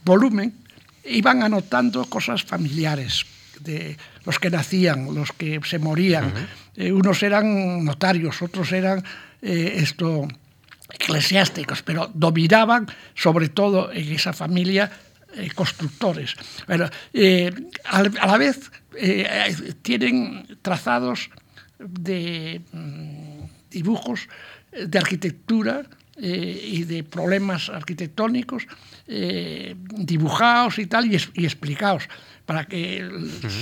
[0.03, 0.53] volumen
[1.05, 3.25] iban anotando cosas familiares
[3.61, 3.95] de
[4.25, 6.33] los que nacían, los que se morían.
[6.75, 9.01] unos eran notarios, otros eran
[9.41, 10.27] esto
[10.89, 14.91] eclesiásticos, pero dominaban sobre todo en esa familia
[15.35, 16.33] eh, constructores.
[16.65, 17.51] Pero, eh,
[17.85, 21.29] a, la vez eh, tienen trazados
[21.77, 24.27] de mm, dibujos
[24.71, 25.83] de arquitectura
[26.21, 28.67] y de problemas arquitectónicos
[29.07, 32.09] dibujados y tal y, explicados
[32.45, 33.09] para que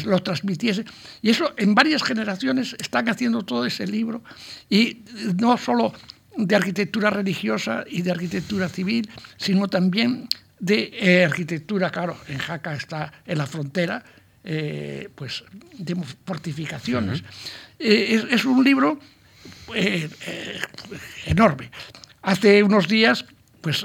[0.06, 0.84] lo transmitiese.
[1.22, 4.24] Y eso en varias generaciones están haciendo todo ese libro
[4.72, 5.04] y
[5.40, 5.94] no solo
[6.38, 12.76] de arquitectura religiosa y de arquitectura civil, sino también de eh, arquitectura, claro, en Jaca
[12.76, 14.04] está en la frontera,
[14.43, 15.43] eh, pues
[15.78, 15.95] de
[16.26, 17.23] fortificaciones.
[17.80, 19.00] Eh, es, un libro
[21.26, 21.69] enorme.
[22.21, 23.26] Hace unos días,
[23.62, 23.84] pues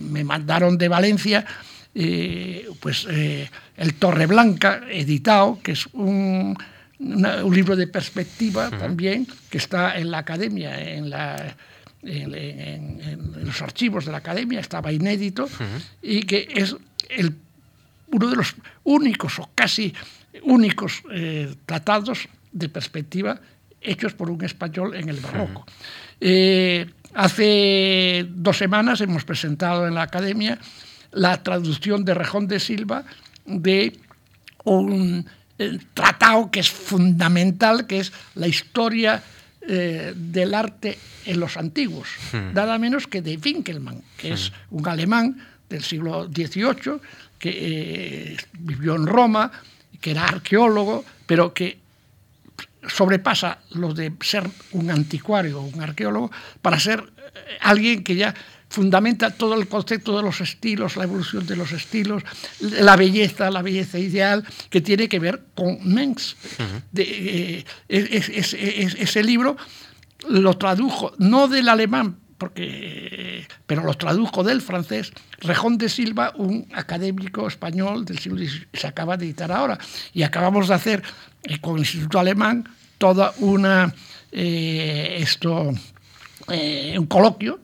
[0.00, 1.44] me mandaron de Valencia
[2.80, 6.56] pues el Torre Blanca editado, que es un
[7.00, 11.56] un libro de perspectiva también que está en la academia, en, la,
[12.02, 15.48] en, los archivos de la academia, estaba inédito
[16.02, 16.76] y que es
[17.08, 17.34] el,
[18.08, 19.94] uno de los únicos o casi
[20.42, 23.40] únicos eh, tratados de perspectiva
[23.80, 25.64] hechos por un español en el barroco.
[26.20, 30.58] Eh, hace dos semanas hemos presentado en la academia
[31.12, 33.04] la traducción de Rejón de Silva
[33.46, 33.98] de
[34.64, 35.26] un
[35.94, 39.22] tratado que es fundamental, que es la historia
[39.62, 42.54] eh, del arte en los antiguos, hmm.
[42.54, 44.76] nada menos que de Winkelmann, que es hmm.
[44.76, 47.00] un alemán del siglo XVIII,
[47.38, 49.50] que eh, vivió en Roma,
[50.00, 51.78] que era arqueólogo, pero que
[52.88, 56.30] sobrepasa lo de ser un anticuario o un arqueólogo
[56.62, 58.34] para ser eh, alguien que ya
[58.70, 62.22] fundamenta todo el concepto de los estilos, la evolución de los estilos,
[62.60, 66.36] la belleza, la belleza ideal, que tiene que ver con Mengs.
[66.92, 69.56] de, eh, ese libro
[70.28, 76.68] lo tradujo, no del alemán, porque, pero lo tradujo del francés, Rejón de Silva, un
[76.72, 79.78] académico español del siglo XIX, se acaba de editar ahora.
[80.14, 81.02] Y acabamos de hacer
[81.42, 83.92] eh, con el Instituto Alemán toda una,
[84.30, 85.74] eh, esto,
[86.46, 87.60] un coloquio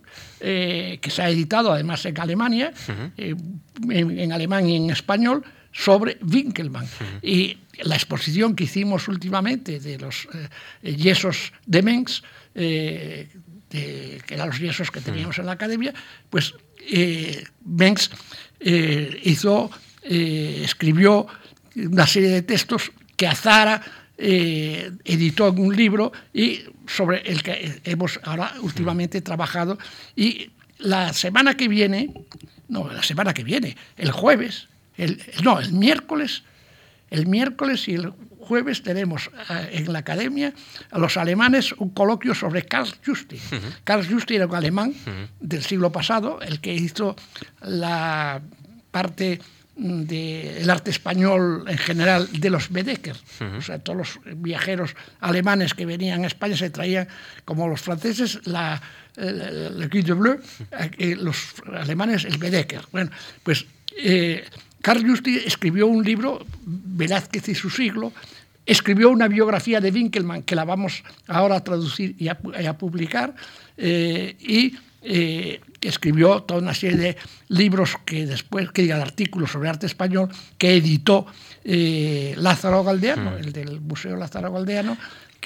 [0.48, 2.72] eh, que se ha editado además en Alemania,
[3.16, 3.34] eh,
[3.90, 6.86] en, alemán y en español, sobre Winkelmann.
[7.20, 10.28] Y la exposición que hicimos últimamente de los
[10.84, 12.22] eh, yesos de Mengs,
[12.54, 13.28] que
[14.28, 15.92] eran los yesos que teníamos en la academia,
[16.30, 16.54] pues
[17.64, 18.12] Mengs
[19.24, 19.70] hizo,
[20.04, 21.26] escribió
[21.74, 23.82] una serie de textos que Azara
[24.18, 29.78] editó en un libro y sobre el que hemos ahora últimamente trabajado.
[30.14, 32.12] Y la semana que viene,
[32.68, 36.44] no, la semana que viene, el jueves, el, no, el miércoles,
[37.10, 38.12] el miércoles y el
[38.46, 40.52] jueves tenemos eh, en la academia
[40.90, 43.38] a los alemanes un coloquio sobre Karl Justi.
[43.84, 44.94] Karl Justi era un alemán
[45.40, 47.16] del siglo pasado, el que hizo
[47.62, 48.40] la
[48.90, 49.40] parte
[49.76, 53.16] del arte español en general de los Bedecker.
[53.58, 57.06] O sea, todos los viajeros alemanes que venían a España se traían,
[57.44, 58.80] como los franceses, la,
[59.16, 60.40] le de Bleu,
[60.98, 61.36] eh, los
[61.74, 62.82] alemanes el Bedecker.
[62.90, 63.10] Bueno,
[63.42, 63.66] pues
[63.98, 64.44] eh,
[64.80, 68.14] Carl Justi escribió un libro, Velázquez y su siglo,
[68.64, 73.34] escribió una biografía de Winkelmann que la vamos ahora a traducir y a, publicar,
[73.76, 74.74] y
[75.80, 77.16] escribió toda una serie de
[77.48, 81.26] libros que después, que diga, artículos sobre arte español, que editó
[81.64, 83.38] Lázaro Galdeano, mm.
[83.38, 84.96] el del Museo Lázaro Galdeano,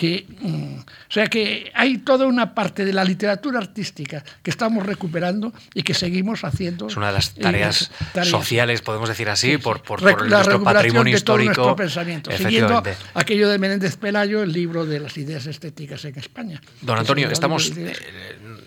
[0.01, 4.87] que, mm, o sea que hay toda una parte de la literatura artística que estamos
[4.87, 6.87] recuperando y que seguimos haciendo.
[6.87, 7.90] Es una de las tareas,
[8.23, 11.55] sociales, podemos decir así, por, por, nuestro patrimonio histórico.
[11.55, 12.83] Todo nuestro pensamiento, siguiendo
[13.14, 16.61] aquello de Menéndez Pelayo, el libro de las ideas estéticas en España.
[16.81, 17.71] Don Antonio, estamos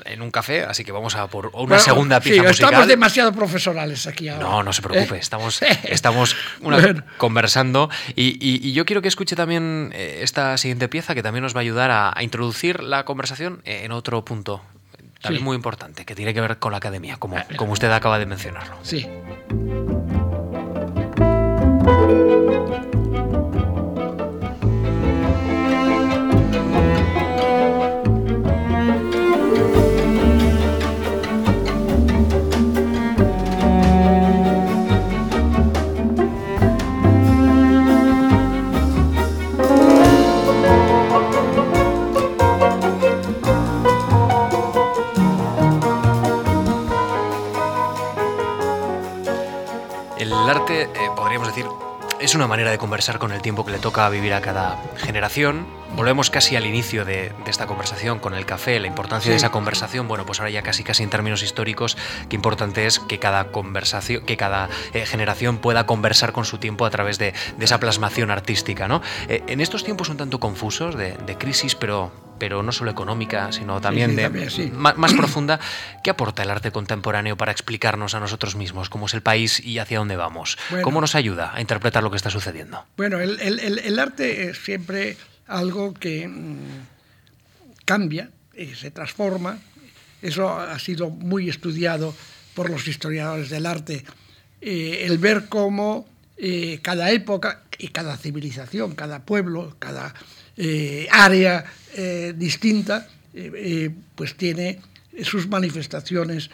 [0.06, 2.70] en un café, así que vamos a por una segunda pieza musical.
[2.70, 4.44] Estamos demasiado profesionales aquí ahora.
[4.44, 6.36] No, no se preocupe, estamos, estamos
[7.18, 11.60] conversando y, yo quiero que escuche también eh, esta siguiente pieza que también nos va
[11.60, 14.62] a ayudar a, introducir la conversación en otro punto
[15.22, 18.20] también muy importante, que tiene que ver con la academia, como, ah, como usted acaba
[18.20, 18.78] de mencionarlo.
[18.82, 19.08] Sí.
[52.20, 55.66] Es una manera de conversar con el tiempo que le toca vivir a cada generación.
[55.96, 60.08] Volvemos casi al inicio de, esta conversación con el café, la importancia de esa conversación.
[60.08, 61.98] Bueno, pues ahora ya casi casi en términos históricos,
[62.30, 66.86] qué importante es que cada conversación, que cada eh, generación pueda conversar con su tiempo
[66.86, 69.02] a través de, esa plasmación artística, ¿no?
[69.30, 72.12] Eh, en estos tiempos un tanto confusos de, de crisis, pero
[72.44, 74.30] pero no solo económica, sino también de
[74.74, 75.62] más, profunda.
[76.04, 79.80] ¿Qué aporta el arte contemporáneo para explicarnos a nosotros mismos cómo es el país y
[79.80, 80.58] hacia dónde vamos?
[80.82, 82.86] ¿Cómo nos ayuda a interpretar lo que está sucediendo?
[82.98, 85.16] Bueno, el, arte es siempre
[85.48, 88.30] algo que mm, cambia,
[88.76, 89.60] se transforma.
[90.22, 92.16] Eso ha sido muy estudiado
[92.54, 94.04] por los historiadores del arte.
[94.62, 100.14] Eh, el ver cómo eh, cada época y cada civilización, cada pueblo, cada
[100.56, 101.66] eh, área
[102.36, 103.08] distinta,
[104.16, 104.80] pues tiene
[105.22, 106.50] sus manifestaciones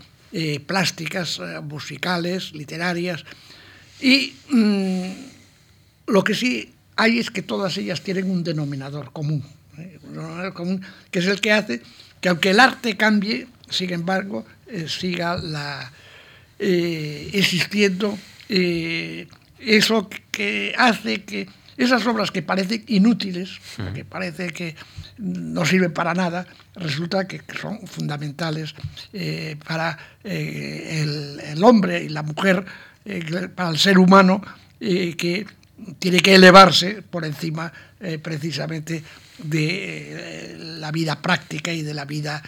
[0.66, 3.24] plásticas, musicales, literarias.
[4.02, 5.12] Y mm,
[6.08, 9.44] lo que sí hay es que todas ellas tienen un denominador común,
[10.54, 10.82] común
[11.12, 11.82] que es el que hace
[12.22, 14.46] que aunque el arte cambie, sin embargo,
[14.88, 15.92] siga la,
[16.60, 18.18] existiendo
[18.50, 21.48] eso que hace que
[21.80, 23.58] esas obras que parecen inútiles,
[23.96, 24.76] que parece que
[25.18, 28.76] no sirven para nada, resulta que son fundamentales
[29.14, 31.06] eh, para eh,
[31.54, 32.66] el, hombre y la mujer,
[33.06, 34.42] eh, para el ser humano,
[34.80, 35.46] que
[36.00, 37.72] tiene que elevarse por encima
[38.22, 39.04] precisamente
[39.40, 42.42] de la vida práctica y de la vida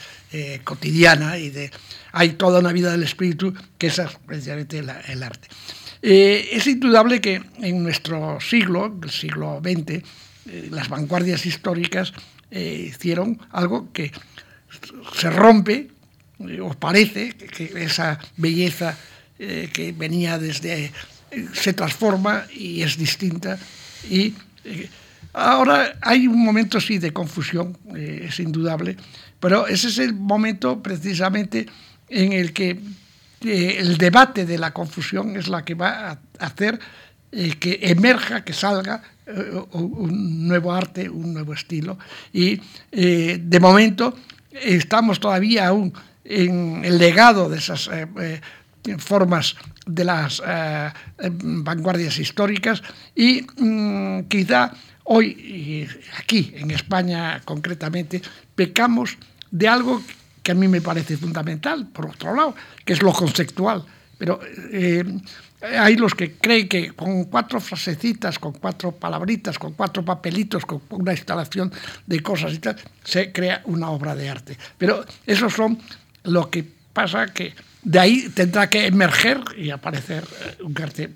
[0.63, 1.71] cotidiana y de
[2.13, 5.47] hay toda una vida del espíritu que es precisamente el arte.
[6.01, 10.03] Eh, es indudable que en nuestro siglo, el siglo XX, eh,
[10.71, 12.11] las vanguardias históricas
[12.49, 14.11] eh, hicieron algo que
[15.15, 15.91] se rompe,
[16.61, 18.97] o parece que esa belleza
[19.37, 20.91] que venía desde...
[21.53, 23.57] se transforma y es distinta.
[24.09, 24.33] Y
[25.33, 28.97] ahora hay un momento, sí, de confusión, es indudable,
[29.39, 31.65] pero ese es el momento precisamente
[32.09, 32.79] en el que
[33.43, 36.79] el debate de la confusión es la que va a hacer
[37.31, 41.97] eh, que emerja, que salga eh, un nuevo arte, un nuevo estilo.
[42.33, 42.59] Y
[42.91, 44.15] eh, de momento
[44.51, 45.93] estamos todavía aún
[46.25, 47.89] en el legado de esas
[48.97, 50.41] formas de las
[51.17, 52.81] vanguardias históricas
[53.15, 54.71] y mm, quizá
[55.05, 58.21] hoy, aquí en España concretamente,
[58.55, 59.17] pecamos
[59.49, 60.01] de algo
[60.43, 63.85] que a mí me parece fundamental, por otro lado, que es lo conceptual.
[64.17, 64.39] Pero
[64.71, 65.03] eh,
[65.61, 70.81] hay los que creen que con cuatro frasecitas, con cuatro palabritas, con cuatro papelitos, con
[70.89, 71.71] una instalación
[72.05, 74.57] de cosas y tal, se crea una obra de arte.
[74.77, 75.77] Pero eso son
[76.23, 81.09] lo que pasa que de ahí tendrá que emerger y aparecer eh, un arte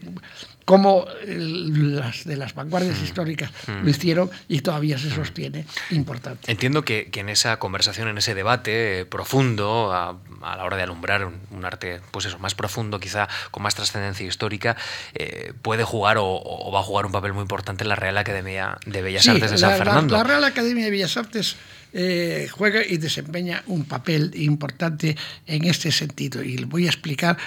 [0.66, 3.04] como las de las vanguardias mm.
[3.04, 3.84] históricas mm.
[3.84, 6.52] lo hicieron y todavía se sostiene importante.
[6.52, 11.26] Entiendo que, en esa conversación, en ese debate eh, profundo, a, la hora de alumbrar
[11.26, 14.76] un, arte pues eso, más profundo, quizá con más trascendencia histórica,
[15.14, 18.78] eh, puede jugar o, va a jugar un papel muy importante en la Real Academia
[18.86, 20.16] de Bellas Artes de San Fernando.
[20.18, 21.58] La, Real Academia de Bellas Artes
[21.98, 25.16] eh, juega y desempeña un papel importante
[25.48, 27.38] en este sentido y lo voy a explicar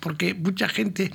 [0.00, 1.10] porque mucha gente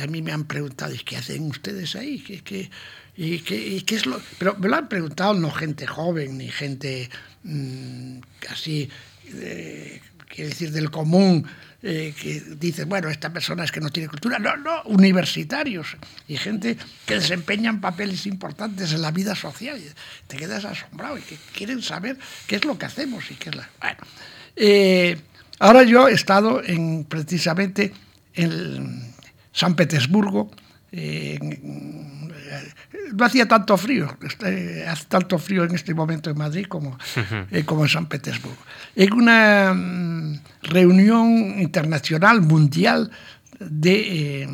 [0.00, 2.18] a mí me han preguntado, ¿y qué hacen ustedes ahí?
[2.20, 2.70] ¿Qué, qué,
[3.16, 4.20] y, qué, qué es lo...?
[4.38, 7.10] Pero me lo han preguntado no gente joven, ni gente
[7.42, 8.18] mmm,
[8.48, 8.88] así,
[9.34, 11.46] eh, quiero decir, del común,
[11.86, 14.38] eh, que dice, bueno, esta persona es que no tiene cultura.
[14.38, 19.78] No, no, universitarios y gente que desempeñan papeles importantes en la vida social.
[20.26, 22.16] Te quedas asombrado y que quieren saber
[22.46, 23.68] qué es lo que hacemos y qué es la...
[23.82, 23.98] Bueno,
[24.56, 25.20] eh,
[25.58, 27.92] ahora yo he estado en, precisamente
[28.32, 29.12] en
[29.52, 30.50] San Petersburgo,
[30.90, 31.38] eh,
[33.12, 36.98] no hacía tanto frío, este, hace tanto frío en este momento en Madrid como,
[37.50, 38.58] eh, como en San Petersburgo.
[38.96, 43.10] En una mm, reunión internacional, mundial,
[43.60, 44.48] de eh,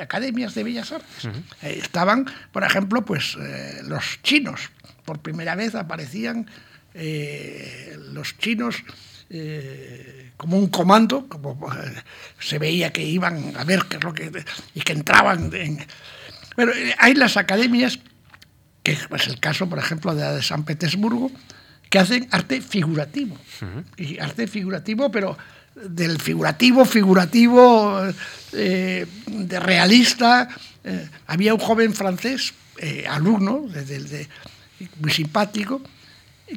[0.00, 1.26] academias de bellas artes.
[1.62, 3.36] Eh, estaban, por ejemplo, pues
[3.84, 4.70] los chinos.
[5.04, 6.46] Por primera vez aparecían
[8.12, 8.76] los chinos
[10.36, 11.58] como un comando, como
[12.38, 14.30] se veía que iban a ver qué es lo que
[14.74, 15.84] y que entraban en,
[16.56, 17.98] bueno, eh, hay las academias,
[18.82, 21.30] que es el caso, por ejemplo, de la de San Petersburgo,
[21.90, 23.36] que hacen arte figurativo.
[23.96, 25.36] Y arte figurativo, pero
[25.74, 28.00] del figurativo, figurativo,
[28.52, 30.48] eh, de realista.
[30.82, 32.52] Eh, había un joven francés,
[33.08, 34.28] alumno, de,
[35.00, 35.80] muy simpático,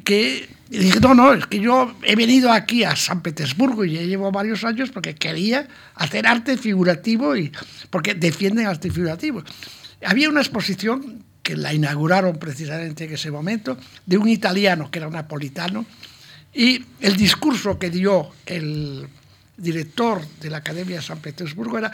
[0.04, 4.02] que dije, no, no, es que yo he venido aquí a San Petersburgo y ya
[4.02, 7.52] llevo varios años porque quería hacer arte figurativo y
[7.90, 9.42] porque defienden arte figurativo.
[10.04, 15.08] Había una exposición que la inauguraron precisamente en ese momento, de un italiano que era
[15.08, 15.86] napolitano,
[16.52, 19.08] y el discurso que dio el
[19.56, 21.92] director de la Academia de San Petersburgo era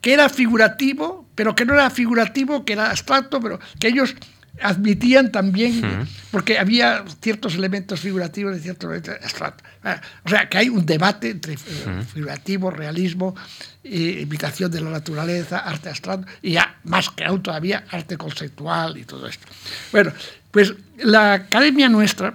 [0.00, 4.14] que era figurativo, pero que no era figurativo, que era abstracto, pero que ellos
[4.60, 9.66] admitían también, porque había ciertos elementos figurativos y ciertos elementos abstractos.
[9.82, 11.58] Ah, o sea, que hay un debate entre eh,
[12.12, 13.34] figurativo, realismo,
[13.82, 19.04] imitación de la naturaleza, arte abstracto, y ya más que aún todavía arte conceptual y
[19.04, 19.46] todo esto.
[19.92, 20.12] Bueno,
[20.50, 22.34] pues la academia nuestra,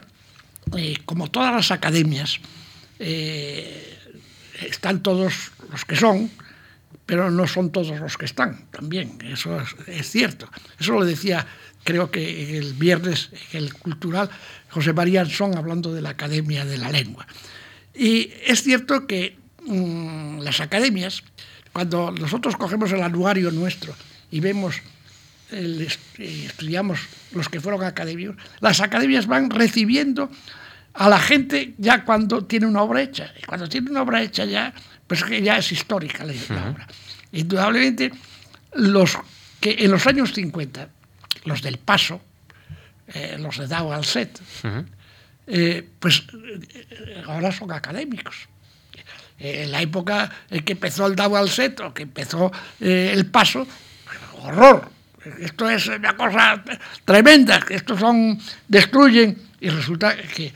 [0.76, 2.40] eh, como todas las academias,
[3.00, 4.00] eh,
[4.62, 6.32] están todos los que son,
[7.06, 10.50] pero no son todos los que están también, eso es, cierto.
[10.80, 11.46] Eso lo decía,
[11.86, 14.30] creo que el viernes, el cultural,
[14.70, 17.26] José María Ansón hablando de la Academia de la Lengua.
[17.94, 21.24] Y es cierto que mm, las academias,
[21.72, 23.96] cuando nosotros cogemos el anuario nuestro
[24.32, 24.82] y vemos,
[25.52, 27.00] el, estudiamos
[27.32, 30.30] los que fueron académicos, las academias van recibiendo
[30.94, 33.32] a la gente ya cuando tiene una obra hecha.
[33.42, 34.74] Y cuando tiene una obra hecha ya
[35.08, 36.88] pues que ya es histórica la, obra.
[37.32, 38.12] Indudablemente,
[38.74, 39.18] los
[39.60, 40.90] que en los años 50,
[41.44, 42.22] los del Paso,
[43.08, 44.40] eh, los de Dao Alcet,
[45.48, 48.48] eh, pues eh, ahora son académicos.
[49.38, 53.68] En la época en que empezó el Dao Alcet o que empezó el Paso,
[54.40, 54.90] horror.
[55.40, 56.64] Esto es una cosa
[57.04, 60.54] tremenda, estos son, destruyen, y resulta que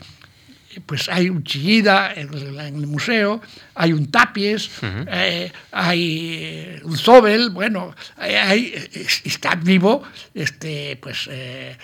[0.86, 3.40] pues hay un Chillida en, el museo,
[3.74, 8.88] hay un Tapies, eh, hay un Zobel, bueno, hay,
[9.24, 10.02] está vivo,
[10.32, 11.76] este, pues, eh,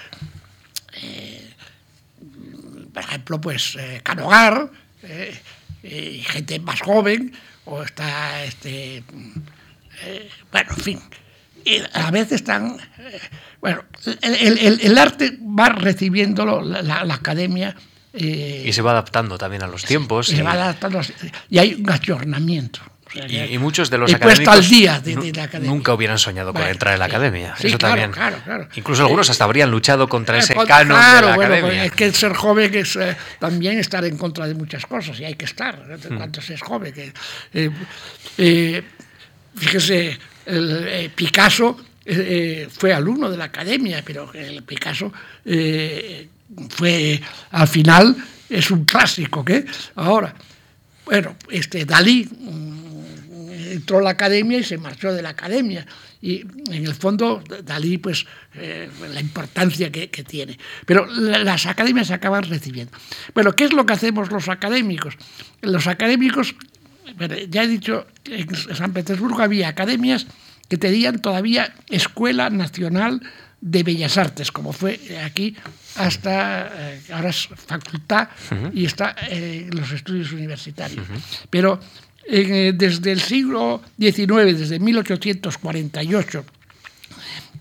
[1.02, 1.52] eh,
[2.92, 4.70] por ejemplo, pues Canogar,
[5.82, 7.32] y gente más joven,
[7.64, 9.02] o está, este,
[10.52, 11.00] bueno, en fin.
[11.94, 12.78] A veces están,
[13.60, 13.82] bueno,
[14.22, 17.74] el, arte va recibiéndolo la academia
[18.16, 20.32] y se va adaptando también a los tiempos.
[20.32, 21.00] Y, adaptando,
[21.50, 22.80] y hay un ayornamiento.
[23.28, 25.70] y, muchos de los académicos al día de, la academia.
[25.70, 27.54] nunca hubieran soñado con entrar en la academia.
[27.58, 28.12] Eso también.
[28.74, 31.84] Incluso algunos hasta habrían luchado contra eh, ese canon de la bueno, academia.
[31.84, 35.34] Es que ser joven es eh, también estar en contra de muchas cosas y hay
[35.34, 35.78] que estar.
[36.16, 36.92] Cuanto se es joven.
[36.92, 37.12] Que,
[38.38, 38.82] eh,
[39.54, 41.76] fíjese, el, Picasso
[42.70, 45.12] fue alumno de la academia, pero el Picasso
[46.70, 47.20] fue
[47.50, 48.16] al final
[48.48, 49.64] es un clásico que
[49.96, 50.34] ahora
[51.04, 52.76] bueno este Dalí mm,
[53.72, 55.86] entró a la academia y se marchó de la academia.
[56.22, 60.58] Y en el fondo Dalí pues eh, la importancia que, tiene.
[60.86, 62.96] Pero las academias acaban recibiendo.
[63.34, 65.16] Bueno qué es lo que hacemos los académicos
[65.62, 66.54] los académicos
[67.48, 70.26] ya he dicho en San Petersburgo había academias
[70.68, 73.20] que tenían todavía escuela nacional
[73.60, 75.56] de Bellas Artes, como fue aquí
[75.96, 78.28] hasta eh, ahora es facultad
[78.72, 81.06] y está en los estudios universitarios.
[81.50, 81.80] Pero
[82.28, 86.44] eh, desde el siglo XIX, desde 1848,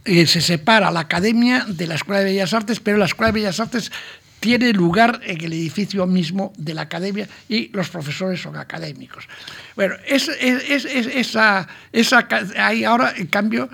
[0.06, 3.40] eh, se separa la Academia de la Escuela de Bellas Artes, pero la Escuela de
[3.40, 3.92] Bellas Artes
[4.40, 9.28] tiene lugar en el edificio mismo de la academia y los profesores son académicos.
[9.76, 12.28] Bueno, es, esa, esa,
[12.58, 13.70] ahí ahora, en cambio,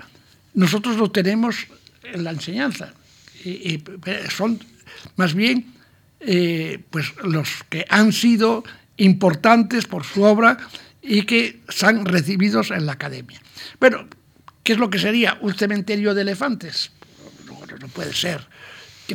[0.54, 1.66] nosotros lo tenemos
[2.02, 2.94] en la enseñanza.
[3.44, 3.82] Y,
[4.30, 4.60] son
[5.16, 5.72] más bien
[6.20, 8.64] eh, pues los que han sido
[8.96, 10.58] importantes por su obra
[11.02, 13.40] y que son recibidos en la academia.
[13.80, 14.06] Bueno,
[14.62, 16.92] ¿qué es lo que sería un cementerio de elefantes?
[17.46, 18.46] No, puede ser,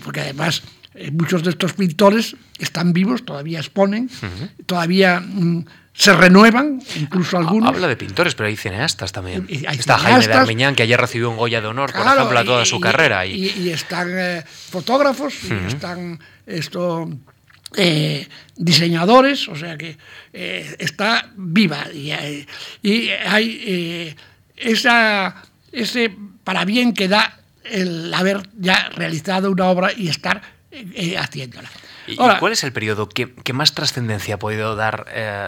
[0.03, 0.63] porque además
[0.93, 4.09] eh, muchos de estos pintores están vivos, todavía exponen,
[4.65, 5.65] todavía mm,
[5.97, 7.69] se renuevan, incluso algunos.
[7.69, 9.47] Habla de pintores, pero hay cineastas también.
[9.49, 12.65] Está Jaime de Armiñán, que ayer recibió un Goya de honor, por ejemplo, a toda
[12.65, 13.25] su carrera.
[13.25, 17.09] Y, están eh, fotógrafos, y están esto,
[17.75, 19.97] eh, diseñadores, o sea que
[20.33, 22.47] eh, está viva y hay,
[22.83, 24.15] y hay eh,
[24.55, 30.41] esa, ese para bien que da el haber ya realizado una obra y estar
[31.17, 31.69] haciéndola.
[32.07, 35.05] ¿Y, cuál es el periodo que, que más trascendencia ha podido dar,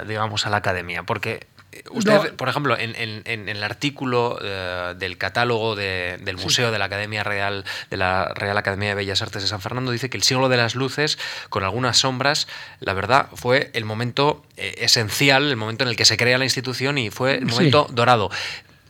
[0.08, 1.04] digamos, a la academia?
[1.04, 1.48] Porque
[1.92, 2.90] Usted, por ejemplo, en,
[3.26, 8.90] el artículo eh, del catálogo del Museo de la Academia Real, de la Real Academia
[8.90, 11.98] de Bellas Artes de San Fernando, dice que el siglo de las luces, con algunas
[11.98, 12.48] sombras,
[12.80, 16.44] la verdad, fue el momento eh, esencial, el momento en el que se crea la
[16.44, 18.30] institución y fue el momento dorado.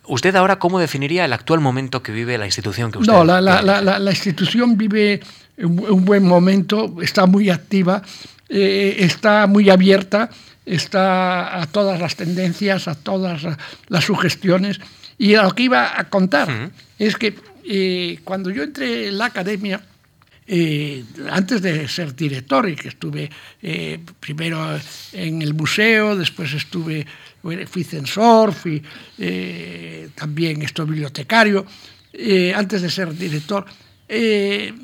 [0.09, 4.09] ¿Usted ahora cómo definiría el actual momento que vive la institución que usted No, la,
[4.09, 5.22] institución vive
[5.62, 8.01] un, buen momento, está muy activa,
[8.47, 10.30] eh, está muy abierta
[10.70, 13.45] está a todas las tendencias, a todas
[13.88, 14.80] las sugestiones.
[15.18, 17.36] Y lo que iba a contar es que
[17.66, 19.82] eh, cuando yo entré en la academia,
[20.47, 23.30] eh, antes de ser director y que estuve
[23.62, 24.80] eh, primero
[25.14, 27.05] en el museo, después estuve,
[27.68, 28.82] fui censor, fui
[30.16, 31.66] también estoy bibliotecario,
[32.55, 33.66] antes de ser director,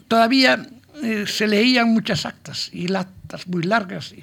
[0.08, 0.68] todavía
[1.04, 4.22] eh, se leían muchas actas y actas muy largas y,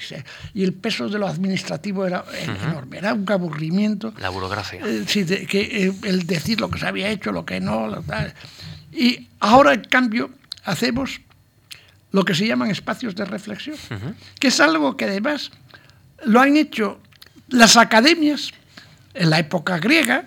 [0.59, 4.15] y el peso de lo administrativo era enorme, era un aburrimiento.
[4.19, 4.81] La burocracia.
[4.83, 8.03] Eh, sí, que, eh, el decir lo que se había hecho, lo que no.
[8.91, 10.31] Y ahora, en cambio,
[10.65, 11.21] hacemos
[12.11, 13.77] lo que se llaman espacios de reflexión,
[14.41, 15.51] que es algo que además
[16.25, 17.01] lo han hecho
[17.49, 18.51] las academias
[19.13, 20.25] en la época griega,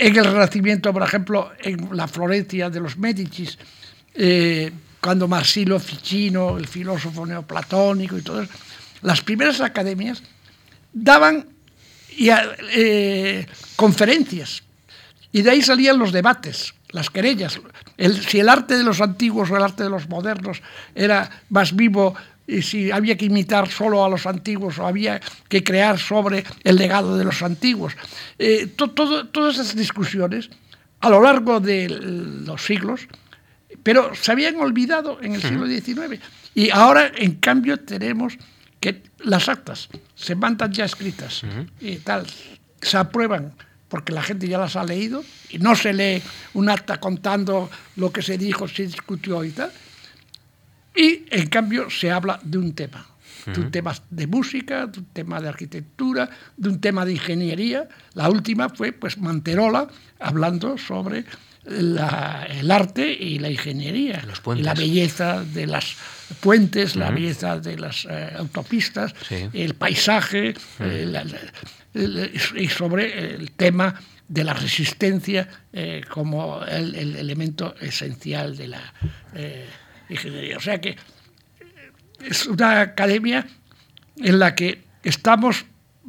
[0.00, 3.58] en el Renacimiento, por ejemplo, en la Florencia de los Médicis,
[5.00, 8.52] cuando Marsilo Ficino, el filósofo neoplatónico y todo eso,
[9.02, 10.22] las primeras academias
[10.92, 11.46] daban
[12.18, 13.46] eh,
[13.76, 14.62] conferencias
[15.32, 17.60] y de ahí salían los debates, las querellas.
[18.28, 20.60] si el arte de los antiguos o el arte de los modernos
[20.94, 22.14] era más vivo
[22.50, 26.76] y si había que imitar solo a los antiguos o había que crear sobre el
[26.76, 27.94] legado de los antiguos.
[28.38, 30.50] Eh, todas esas discusiones
[31.00, 33.08] a lo largo de los siglos
[33.82, 36.20] pero se habían olvidado en el siglo XIX.
[36.54, 38.34] Y ahora, en cambio, tenemos
[38.80, 41.42] que las actas se mandan ya escritas
[41.80, 42.26] y tal,
[42.80, 43.52] se aprueban
[43.88, 46.22] porque la gente ya las ha leído y no se lee
[46.54, 49.70] un acta contando lo que se dijo, se discutió y tal.
[50.94, 53.06] Y en cambio se habla de un tema,
[53.46, 57.88] de un tema de música, de un tema de arquitectura, de un tema de ingeniería.
[58.14, 59.88] La última fue pues Manterola
[60.18, 61.24] hablando sobre
[61.66, 64.24] el arte y la ingeniería,
[64.56, 65.94] la belleza de las
[66.40, 69.14] puentes, la belleza de las eh, autopistas,
[69.52, 73.94] el paisaje, eh, y sobre el tema
[74.26, 78.92] de la resistencia eh, como el, elemento esencial de la
[80.10, 80.56] ingeniería.
[80.56, 80.96] O sea que
[82.24, 83.46] es una academia
[84.16, 85.64] en la que estamos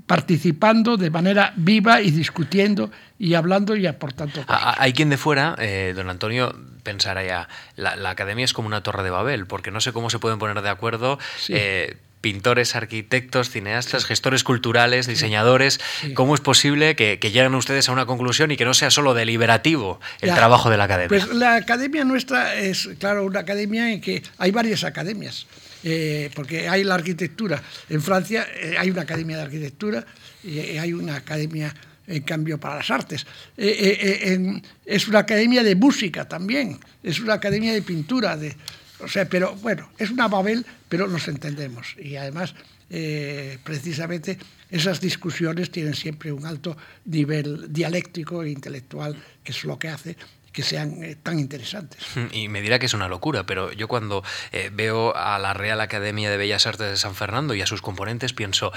[0.05, 4.43] participando de manera viva y discutiendo y hablando y aportando.
[4.47, 9.03] Hay quien de fuera, eh, don Antonio, pensará ya, la, academia es como una torre
[9.03, 11.19] de Babel, porque no sé cómo se pueden poner de acuerdo.
[11.49, 15.79] Eh, pintores, arquitectos, cineastas, gestores culturales, diseñadores.
[16.13, 19.99] ¿Cómo es posible que, lleguen ustedes a una conclusión y que no sea solo deliberativo
[20.21, 21.09] el trabajo de la academia?
[21.09, 25.47] Pues la academia nuestra es, claro, una academia en que hay varias academias.
[25.83, 27.61] Eh, porque hay la arquitectura.
[27.89, 30.05] En Francia eh, hay una academia de arquitectura
[30.43, 31.73] y eh, hay una academia,
[32.05, 33.25] en cambio, para las artes.
[33.57, 38.55] es una academia de música también, es una academia de pintura, de,
[39.03, 41.95] o sea, pero bueno, es una Babel, pero nos entendemos.
[41.99, 42.55] Y además,
[43.63, 44.37] precisamente,
[44.69, 46.75] esas discusiones tienen siempre un alto
[47.05, 50.17] nivel dialéctico e intelectual, que es lo que hace
[50.51, 52.03] que sean eh, tan interesantes.
[52.31, 55.79] Y me dirá que es una locura, pero yo cuando eh, veo a la Real
[55.81, 58.71] Academia de Bellas Artes de San Fernando y a sus componentes pienso,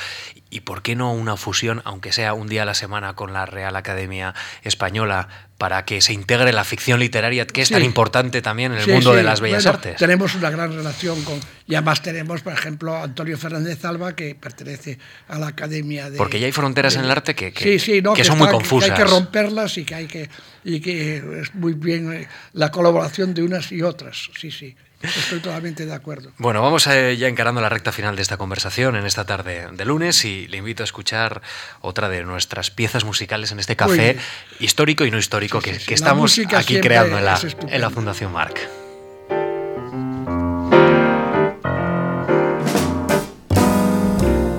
[0.50, 3.46] ¿y por qué no una fusión, aunque sea un día a la semana, con la
[3.46, 5.28] Real Academia Española?
[5.58, 9.14] Para que se integre la ficción literaria, que es tan importante también en el mundo
[9.14, 9.96] de las bellas artes.
[9.96, 14.98] Tenemos una gran relación con, y además tenemos, por ejemplo, Antonio Fernández Alba, que pertenece
[15.28, 16.18] a la Academia de...
[16.18, 17.78] Porque ya hay fronteras en el arte que, que,
[18.24, 18.90] son muy confusas.
[18.90, 20.28] Que hay que romperlas y que hay que...
[20.64, 24.74] Y que es muy bien eh, la colaboración de unas y otras, sí, sí.
[25.04, 26.32] Estoy totalmente de acuerdo.
[26.38, 30.24] Bueno, vamos ya encarando la recta final de esta conversación en esta tarde de lunes
[30.24, 31.42] y le invito a escuchar
[31.80, 34.16] otra de nuestras piezas musicales en este café
[34.60, 38.60] histórico y no histórico que, estamos aquí creando en la, en la Fundación Marc.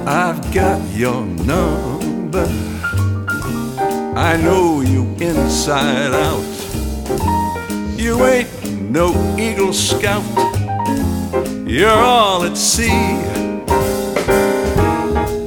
[0.08, 2.48] I've got your number.
[4.16, 6.44] I know you inside out.
[7.98, 8.65] You ain't
[8.96, 10.24] no Eagle Scout.
[11.68, 13.20] You're all at sea.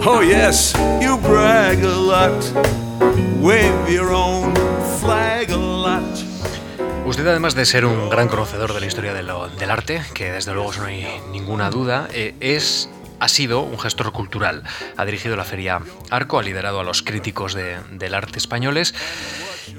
[0.04, 2.44] Oh, yes, you brag a lot.
[3.40, 4.54] Wave your own
[5.00, 6.04] flag a lot.
[7.06, 10.70] Usted, además de ser un gran conocedor de la historia del arte, que desde luego
[10.74, 12.90] no hay ninguna duda, eh, es
[13.20, 14.62] ha sido un gestor cultural.
[14.96, 18.94] Ha dirigido la feria Arco, ha liderado a los críticos de, del arte españoles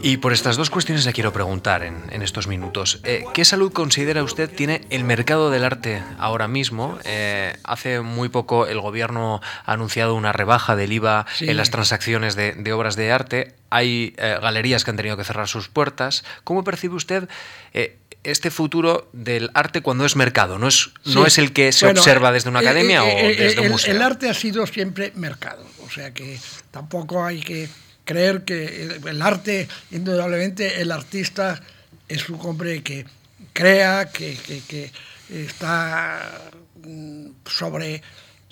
[0.02, 3.00] y por estas dos cuestiones le quiero preguntar en, estos minutos.
[3.04, 6.98] Eh, ¿Qué salud considera usted tiene el mercado del arte ahora mismo?
[7.06, 12.36] Eh, hace muy poco el gobierno ha anunciado una rebaja del IVA en las transacciones
[12.36, 13.56] de, obras de arte.
[13.70, 16.24] Hay eh, galerías que han tenido que cerrar sus puertas.
[16.44, 17.30] ¿Cómo percibe usted
[18.24, 20.60] este futuro del arte cuando es mercado?
[20.60, 23.94] ¿No es, no es el que se observa desde una academia o desde un museo?
[23.94, 25.66] El arte ha sido siempre mercado.
[25.86, 26.40] O sea que
[26.72, 27.68] tampoco hay que
[28.04, 31.62] creer que el arte, indudablemente, el artista
[32.08, 33.06] es un hombre que
[33.54, 34.92] crea, que,
[35.30, 36.50] está
[36.84, 38.02] mm, sobre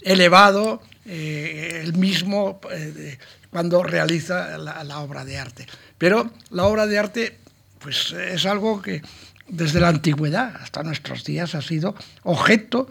[0.01, 3.17] elevado eh, el mismo eh,
[3.49, 5.65] cuando realiza la, obra de arte.
[5.97, 7.37] Pero la obra de arte
[7.79, 9.01] pues, es algo que
[9.47, 12.89] desde la antigüedad hasta nuestros días ha sido objeto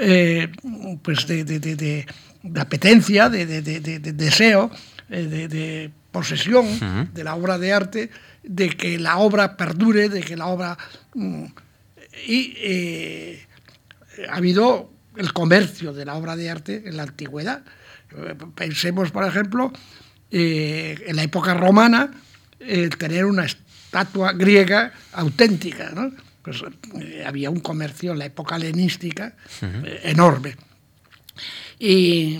[0.00, 0.48] eh,
[1.02, 2.06] pues de, de,
[2.60, 3.44] apetencia, de,
[4.12, 4.70] deseo,
[5.08, 6.66] de, posesión
[7.12, 8.10] de la obra de arte,
[8.44, 10.78] de que la obra perdure, de que la obra...
[11.14, 11.44] Mm,
[12.26, 13.46] y eh,
[14.28, 17.62] ha habido el comercio de la obra de arte en la antigüedad.
[18.54, 19.72] Pensemos, por ejemplo,
[20.30, 22.10] eh, en la época romana,
[22.98, 23.46] tener una
[23.88, 25.90] estatua griega auténtica.
[26.42, 26.62] Pues,
[27.00, 29.34] eh, había un comercio en la época helenística
[30.04, 30.56] enorme.
[31.78, 32.38] Y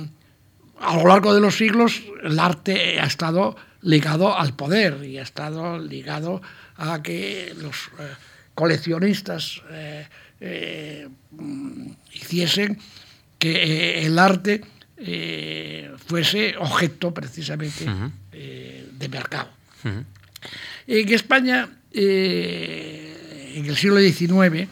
[0.81, 5.23] a lo largo de los siglos el arte ha estado ligado al poder y ha
[5.23, 6.43] estado ligado
[6.77, 8.15] a que los eh,
[8.55, 10.07] coleccionistas eh,
[10.41, 11.09] eh,
[12.13, 12.79] hiciesen
[13.39, 14.63] que el arte
[16.07, 17.87] fuese objeto precisamente
[18.33, 19.49] de mercado.
[20.87, 24.69] En España, en el siglo XIX,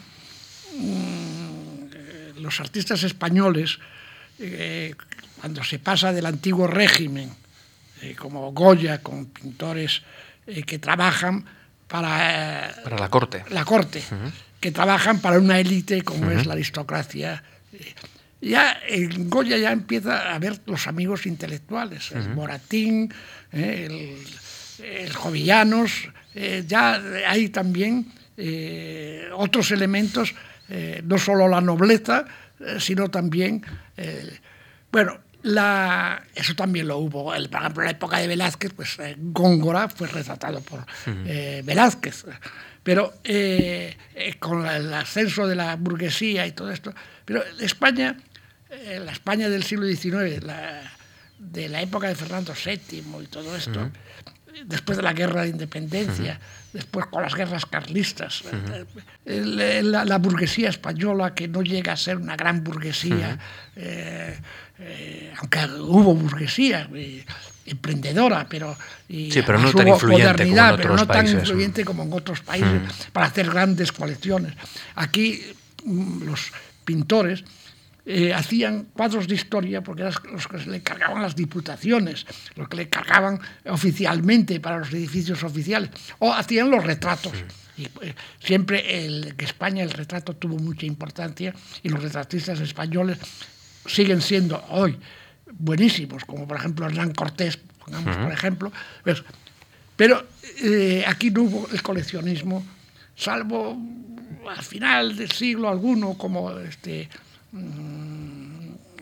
[0.79, 3.79] mm, los artistas españoles
[5.41, 7.31] cuando se pasa del antiguo régimen,
[8.03, 10.03] eh, como Goya, con pintores
[10.47, 11.45] eh, que trabajan
[11.89, 14.03] para, eh, para la corte, la corte
[14.61, 17.43] que trabajan para una élite como es la aristocracia.
[18.41, 23.13] Ya en Goya ya empieza a ver los amigos intelectuales, el Moratín,
[23.53, 24.17] el,
[24.81, 26.09] el, Jovillanos,
[26.67, 28.13] ya hay también
[29.35, 30.35] otros elementos,
[31.05, 32.27] no solo la nobleza,
[32.79, 33.65] sino también,
[34.93, 37.33] bueno, la, eso también lo hubo.
[37.35, 41.63] El, por ejemplo, en la época de Velázquez, pues eh, Góngora fue retratado por eh,
[41.65, 42.25] Velázquez.
[42.83, 43.97] Pero eh,
[44.41, 46.93] con el ascenso de la burguesía y todo esto.
[47.25, 48.17] Pero España,
[49.01, 50.45] la España del siglo XIX,
[51.39, 53.91] de la época de Fernando VII y todo esto,
[54.65, 56.39] después de la guerra de independencia,
[56.73, 58.43] después con las guerras carlistas,
[59.25, 63.39] la, burguesía española, que no llega a ser una gran burguesía,
[63.77, 64.39] eh,
[65.39, 67.25] aunque hubo burguesía eh,
[67.67, 68.77] emprendedora, pero,
[69.09, 72.83] y pero no tan influyente como en pero no tan influyente como en otros países
[73.13, 74.55] para hacer grandes colecciones.
[74.95, 75.43] Aquí
[75.85, 76.53] mm, los
[76.85, 77.45] pintores
[78.09, 82.77] eh, hacían cuadros de historia porque eran los que le cargaban las diputaciones, los que
[82.77, 85.91] le cargaban oficialmente para los edificios oficiales,
[86.21, 87.33] o hacían los retratos.
[87.77, 87.89] Y,
[88.39, 91.53] siempre en España el retrato tuvo mucha importancia
[91.83, 93.19] y los retratistas españoles
[93.85, 94.97] siguen siendo hoy
[95.59, 98.73] buenísimos, como por ejemplo Hernán Cortés, pongamos por ejemplo.
[99.03, 99.25] Pues,
[99.97, 100.25] pero
[100.63, 102.65] eh, aquí no hubo el coleccionismo,
[103.17, 103.77] salvo
[104.49, 107.09] al final del siglo alguno, como este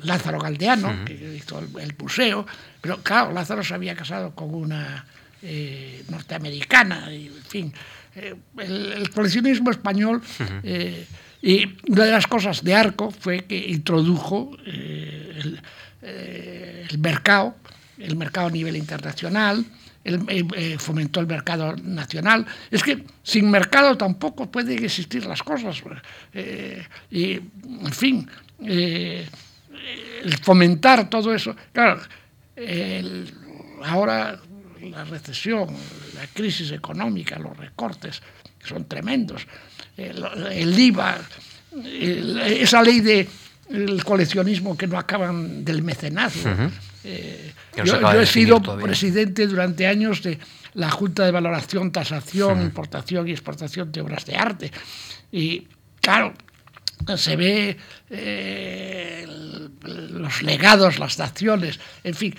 [0.03, 2.47] Lázaro Galdeano, que hizo el, museo,
[2.81, 5.05] pero claro, Lázaro se había casado con una
[6.09, 7.75] norteamericana, y, en fin.
[8.15, 10.23] El, coleccionismo español,
[11.43, 15.61] y una de las cosas de Arco fue que introdujo el,
[16.03, 17.57] el mercado,
[17.99, 19.65] el mercado a nivel internacional,
[20.05, 22.47] el, eh, eh, fomentó el mercado nacional.
[22.71, 25.83] Es que sin mercado tampoco pueden existir las cosas.
[26.33, 28.29] Eh, y, en fin,
[28.61, 29.27] el
[30.43, 31.57] fomentar todo eso.
[31.73, 32.01] Claro,
[33.83, 34.39] ahora
[34.83, 35.69] la recesión,
[36.15, 38.23] la crisis económica, los recortes,
[38.63, 39.47] son tremendos.
[39.97, 41.19] El, IVA,
[41.85, 43.29] esa ley de
[43.71, 46.51] el coleccionismo que no acaban del mecenazgo.
[47.05, 47.53] Eh,
[47.85, 50.39] yo, he sido presidente durante años de
[50.75, 54.73] la Junta de Valoración, Tasación, Importación y Exportación de Obras de Arte.
[55.31, 55.69] Y
[56.01, 56.33] claro,
[57.17, 57.77] se ve
[58.11, 59.27] eh,
[59.83, 62.35] los legados, las naciones, en fin,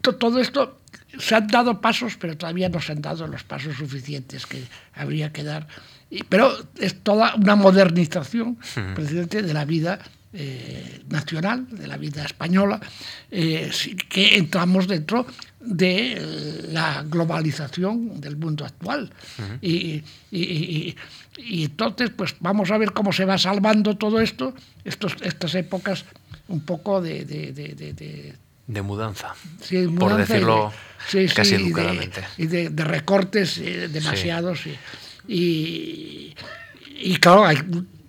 [0.00, 0.80] todo esto
[1.18, 4.62] se han dado pasos, pero todavía no se han dado los pasos suficientes que
[4.94, 5.66] habría que dar.
[6.28, 8.58] Pero es toda una modernización,
[8.94, 9.98] presidente, de la vida
[10.32, 12.80] eh, nacional, de la vida española,
[13.30, 13.70] eh,
[14.08, 15.26] que entramos dentro
[15.60, 19.10] de la globalización del mundo actual.
[19.60, 20.04] y,
[21.38, 24.54] entonces, pues vamos a ver cómo se va salvando todo esto,
[24.84, 26.04] estos, estas épocas
[26.48, 27.24] un poco de...
[27.24, 29.34] de, mudanza,
[29.98, 30.72] por decirlo
[31.34, 32.24] casi educadamente.
[32.36, 34.60] Y de, recortes eh, demasiados.
[35.28, 36.34] Y,
[36.98, 37.58] y, claro, hay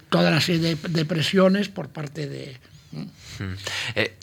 [0.10, 2.58] toda la serie de, presiones por parte de...
[3.96, 4.16] Eh,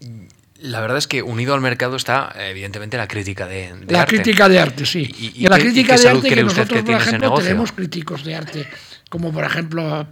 [0.61, 3.92] la verdad es que unido al mercado está, evidentemente, la crítica de, arte.
[3.92, 5.32] La crítica de arte, sí.
[5.36, 8.66] Y, la crítica de arte que nosotros, por ejemplo, tenemos críticos de arte,
[9.11, 10.07] como por ejemplo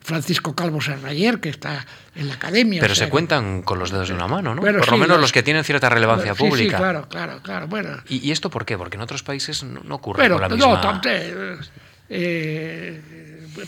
[0.00, 2.80] Francisco Calvo Serrayer, que está en la academia.
[2.80, 4.62] Pero se cuentan con los dedos de una mano, ¿no?
[4.62, 6.76] por lo menos los que tienen cierta relevancia pública.
[6.76, 7.66] Sí, claro, claro, claro.
[7.66, 7.98] Bueno.
[8.08, 8.78] ¿Y, esto por qué?
[8.78, 10.80] Porque en otros países no, ocurre con la misma...
[10.80, 11.60] No,
[12.08, 13.00] eh,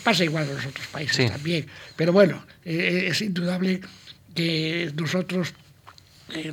[0.03, 1.66] pasa igual en los otros países también.
[1.97, 3.80] Pero bueno, eh, es indudable
[4.34, 5.53] que nosotros
[6.34, 6.53] eh,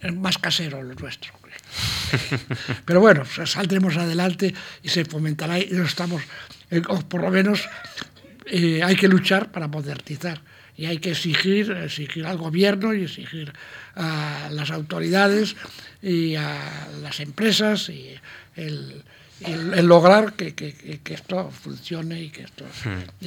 [0.00, 1.32] es más casero lo nuestro.
[2.84, 6.22] Pero bueno, saldremos adelante y se fomentará y estamos,
[7.08, 7.68] por lo menos
[8.46, 10.40] hay que luchar para modernizar
[10.76, 13.52] y hay que exigir, exigir al gobierno y exigir
[13.94, 15.56] a las autoridades
[16.02, 18.14] y a las empresas y
[18.56, 19.02] el,
[19.40, 20.72] el, lograr que, que,
[21.02, 23.24] que, esto funcione y que esto hmm.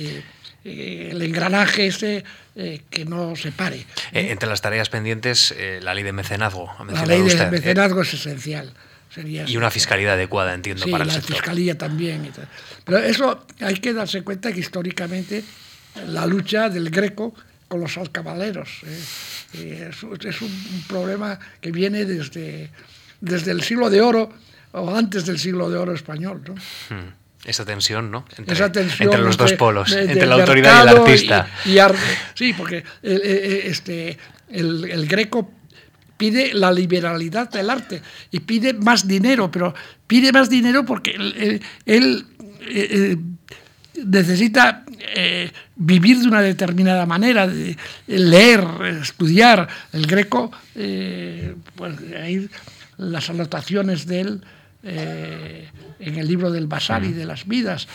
[0.63, 2.23] el engranaje ese
[2.55, 3.85] eh, que no se pare.
[4.11, 6.71] Eh, entre las tareas pendientes, eh, la ley de mecenazgo.
[6.89, 8.73] La ley de mecenazgo es esencial.
[9.15, 12.31] y una fiscalidad adecuada, entiendo, para el la fiscalía también.
[12.83, 15.43] Pero eso hay que darse cuenta que históricamente
[16.07, 17.33] la lucha del Greco
[17.67, 18.69] con los alcabaleros
[19.53, 22.69] es, es, un problema que viene desde,
[23.19, 24.31] desde el siglo de oro
[24.71, 26.41] o antes del siglo de oro español.
[26.47, 26.55] ¿no?
[26.95, 27.13] Hmm.
[27.45, 28.25] Esa tensión, ¿no?
[28.37, 31.47] Entre, los dos polos, entre la autoridad y el artista.
[32.33, 34.17] sí, porque el, este,
[34.49, 35.49] el, greco
[36.17, 38.01] pide la liberalidad del arte
[38.31, 39.73] y pide más dinero, pero
[40.07, 42.25] pide más dinero porque él, eh,
[42.65, 43.17] eh,
[44.03, 44.83] necesita
[45.15, 48.65] eh, vivir de una determinada manera, de leer,
[49.01, 49.69] estudiar.
[49.93, 52.49] El greco, pues ahí
[52.97, 54.41] las anotaciones de él
[54.89, 55.69] eh,
[55.99, 57.87] en el libro del Basari de las Vidas,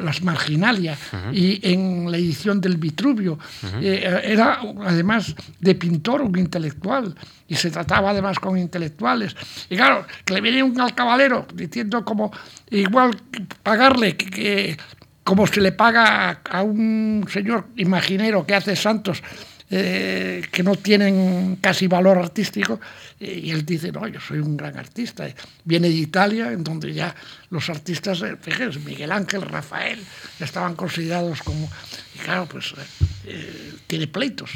[0.00, 0.96] las Marginalia,
[1.32, 3.38] y en la edición del Vitruvio.
[3.80, 7.14] Eh, era además de pintor, un intelectual,
[7.46, 9.36] y se trataba además con intelectuales.
[9.70, 12.32] Y claro, que le viene un alcabalero diciendo como
[12.70, 13.16] igual
[13.62, 14.76] pagarle que,
[15.22, 19.22] como se le paga a un señor imaginero que hace santos
[19.74, 22.78] eh, que no tienen casi valor artístico,
[23.18, 25.26] y él dice, no, yo soy un gran artista.
[25.64, 27.14] Viene de Italia, en donde ya
[27.48, 29.98] los artistas, eh, fíjense, Miguel Ángel, Rafael,
[30.38, 31.70] ya estaban considerados como...
[32.14, 32.74] Y claro, pues
[33.24, 34.50] eh, tiene pleitos.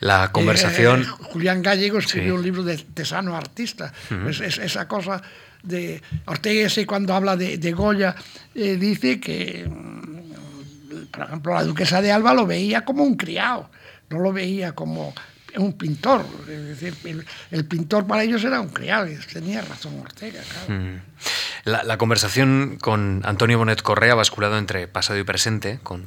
[0.00, 1.04] La conversación...
[1.04, 3.92] Julián Gallego escribió un libro de Tesano Artista.
[4.22, 5.20] Pues esa cosa
[5.62, 8.16] de Ortega y cuando habla de, de Goya
[8.54, 9.68] dice que
[11.10, 13.70] por ejemplo, la duquesa de Alba lo veía como un criado,
[14.10, 15.14] no lo veía como
[15.58, 16.24] un pintor.
[16.48, 20.40] Es decir, el, pintor para ellos era un criado, y tenía razón Ortega.
[20.68, 20.96] Mm.
[21.64, 26.06] La, conversación con Antonio Bonet Correa ha basculado entre pasado y presente, con,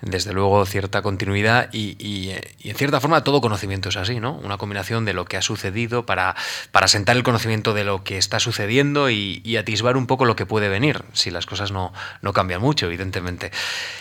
[0.00, 2.32] desde luego cierta continuidad y,
[2.64, 4.34] en cierta forma todo conocimiento es así, ¿no?
[4.38, 6.34] Una combinación de lo que ha sucedido para,
[6.72, 10.46] para sentar el conocimiento de lo que está sucediendo y, atisbar un poco lo que
[10.46, 11.92] puede venir, si las cosas no,
[12.22, 13.52] no cambian mucho, evidentemente.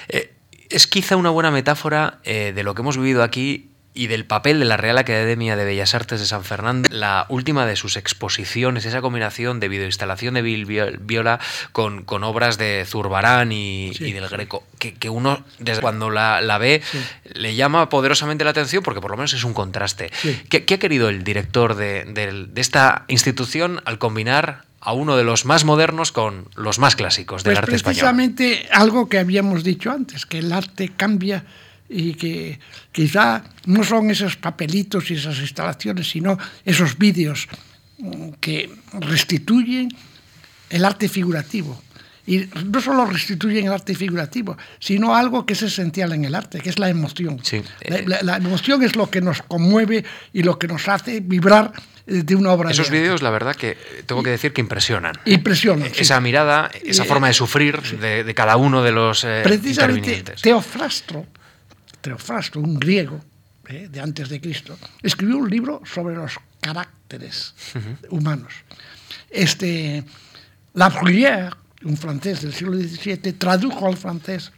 [0.10, 0.34] Eh,
[0.72, 4.60] es quizá una buena metáfora eh, de lo que hemos vivido aquí y del papel
[4.60, 8.86] de la Real Academia de Bellas Artes de San Fernando, la última de sus exposiciones,
[8.86, 11.40] esa combinación de videoinstalación de Bill Viola
[11.72, 16.58] con, con obras de Zurbarán y, del Greco, que, que, uno desde cuando la, la
[16.58, 16.82] ve
[17.34, 20.12] le llama poderosamente la atención porque por lo menos es un contraste.
[20.50, 25.16] ¿Qué, ¿Qué, ha querido el director de, de, de esta institución al combinar a uno
[25.16, 27.94] de los más modernos con los más clásicos del pues arte español.
[27.94, 31.46] Precisamente algo que habíamos dicho antes, que el arte cambia
[31.90, 32.60] y que
[32.92, 37.48] quizá no son esos papelitos y esas instalaciones, sino esos vídeos
[38.00, 38.70] mm, que
[39.00, 39.90] restituyen
[40.70, 41.82] el arte figurativo.
[42.26, 46.62] Y no solo restituyen el arte figurativo, sino algo que es esencial en el arte,
[46.62, 47.42] que es la emoción.
[47.82, 51.74] La, la, la, emoción es lo que nos conmueve y lo que nos hace vibrar
[52.06, 52.72] eh, de una obra.
[52.72, 55.16] Esos vídeos, la verdad, que tengo que decir que impresionan.
[55.26, 55.90] Impresionan.
[55.96, 56.24] Esa sí.
[56.24, 57.96] mirada, esa forma de sufrir sí.
[57.96, 61.26] de, de, cada uno de los eh, Precisamente Teofrastro,
[62.04, 63.24] Teofrastro, un griego
[63.68, 67.96] eh, de antes de Cristo, escribió un libro sobre los caracteres uh -huh.
[68.12, 68.54] humanos.
[69.32, 70.04] Este,
[70.74, 74.52] La Bruyère, un francés del siglo XVII, tradujo al francés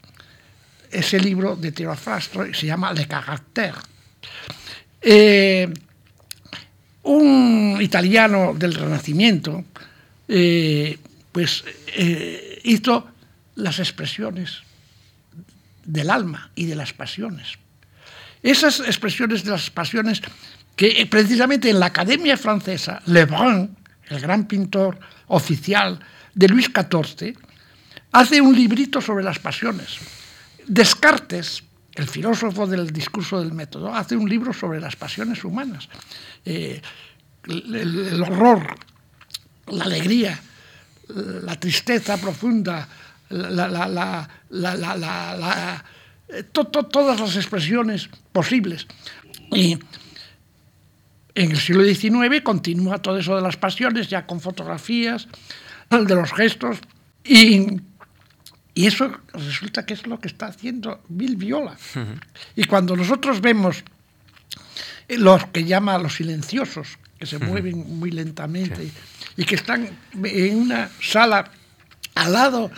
[0.89, 3.77] ese libro de Teofrastro y se llama Le Caractère.
[5.01, 5.69] Eh,
[7.03, 9.63] un italiano del Renacimiento,
[10.27, 10.97] eh,
[11.31, 11.63] pues
[11.95, 13.07] eh, hizo
[13.55, 14.64] las expresiones
[15.85, 17.57] del alma y de las pasiones.
[18.41, 20.21] Esas expresiones de las pasiones
[20.75, 23.75] que eh, precisamente en la Academia Francesa, Lebrun,
[24.09, 25.99] el gran pintor oficial
[26.33, 27.35] de Luis XIV,
[28.11, 29.97] hace un librito sobre las pasiones.
[30.67, 31.63] Descartes,
[31.95, 35.87] el filósofo del discurso del método, hace un libro sobre las pasiones humanas.
[36.43, 36.81] Eh,
[37.47, 38.75] el, el, horror,
[39.67, 40.39] la alegría,
[41.43, 42.87] la tristeza profunda,
[43.35, 45.85] la, la, la,
[46.51, 48.87] to, to, todas las expresiones posibles.
[49.51, 49.77] Y
[51.35, 55.27] en el siglo XIX continúa todo eso de las pasiones, ya con fotografías,
[55.89, 56.79] de los gestos,
[57.23, 57.81] y
[58.77, 61.77] y eso resulta que es lo que está haciendo Bill Viola.
[61.95, 62.19] Uh -huh.
[62.57, 63.83] Y cuando nosotros vemos
[65.07, 67.47] los que llama los silenciosos, que se uh -huh.
[67.47, 68.91] mueven muy lentamente sí.
[69.37, 69.89] y que están
[70.21, 71.49] en una sala
[72.15, 72.69] al lado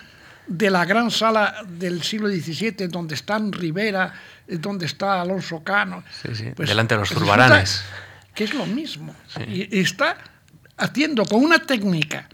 [0.47, 4.13] de la gran sala del siglo XVII, donde están Rivera,
[4.47, 6.03] donde está Alonso Cano.
[6.21, 6.45] Sí, sí.
[6.55, 7.83] Pues Delante de los turbaranes.
[8.33, 9.15] Que es lo mismo.
[9.47, 10.17] Y está
[10.77, 12.29] haciendo con una técnica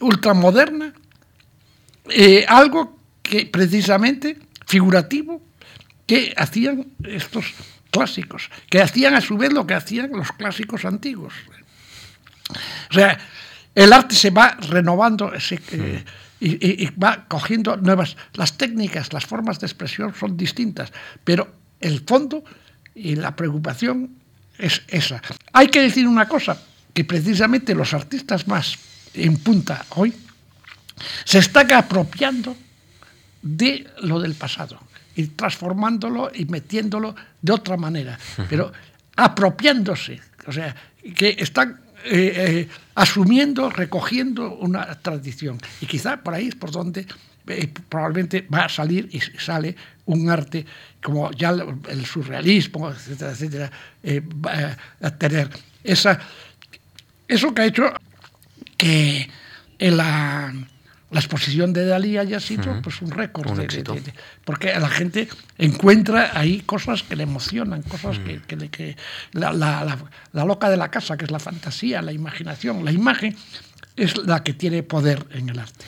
[0.00, 0.92] ultramoderna
[2.10, 5.42] eh, algo que precisamente figurativo
[6.06, 7.46] que hacían estos
[7.90, 11.32] clásicos, que hacían a su vez lo que hacían los clásicos antiguos.
[12.90, 13.18] O sea,
[13.74, 16.04] el arte se va renovando ese, eh,
[16.44, 18.16] y, y, va cogiendo nuevas.
[18.34, 20.92] Las técnicas, las formas de expresión son distintas,
[21.24, 22.44] pero el fondo
[22.94, 24.10] y la preocupación
[24.58, 25.22] es esa.
[25.52, 26.56] Hay que decir una cosa,
[26.92, 28.78] que precisamente los artistas más
[29.14, 30.14] en punta hoy
[31.24, 32.56] se están apropiando
[33.42, 34.78] de lo del pasado
[35.16, 38.18] y transformándolo y metiéndolo de otra manera,
[38.48, 38.72] pero
[39.16, 40.74] apropiándose, o sea,
[41.14, 45.58] que están eh, eh, asumiendo, recogiendo una tradición.
[45.80, 47.06] Y quizá por ahí es por donde
[47.46, 49.76] eh, probablemente va a salir y sale
[50.06, 50.64] un arte
[51.02, 53.70] como ya el surrealismo, etcétera, etcétera,
[54.02, 55.50] eh, va a tener
[55.82, 56.18] esa,
[57.28, 57.92] eso que ha hecho
[58.76, 59.28] que
[59.78, 60.54] en la
[61.14, 62.82] la exposición de Dalí haya sido uh -huh.
[62.82, 63.48] pues un récord.
[63.48, 63.94] Un de, éxito.
[63.94, 64.12] De, de,
[64.44, 68.42] porque la gente encuentra ahí cosas que le emocionan, cosas uh -huh.
[68.46, 68.96] que, que, que
[69.32, 69.96] la, la, la,
[70.32, 73.36] la, loca de la casa, que es la fantasía, la imaginación, la imagen,
[73.94, 75.84] es la que tiene poder en el arte.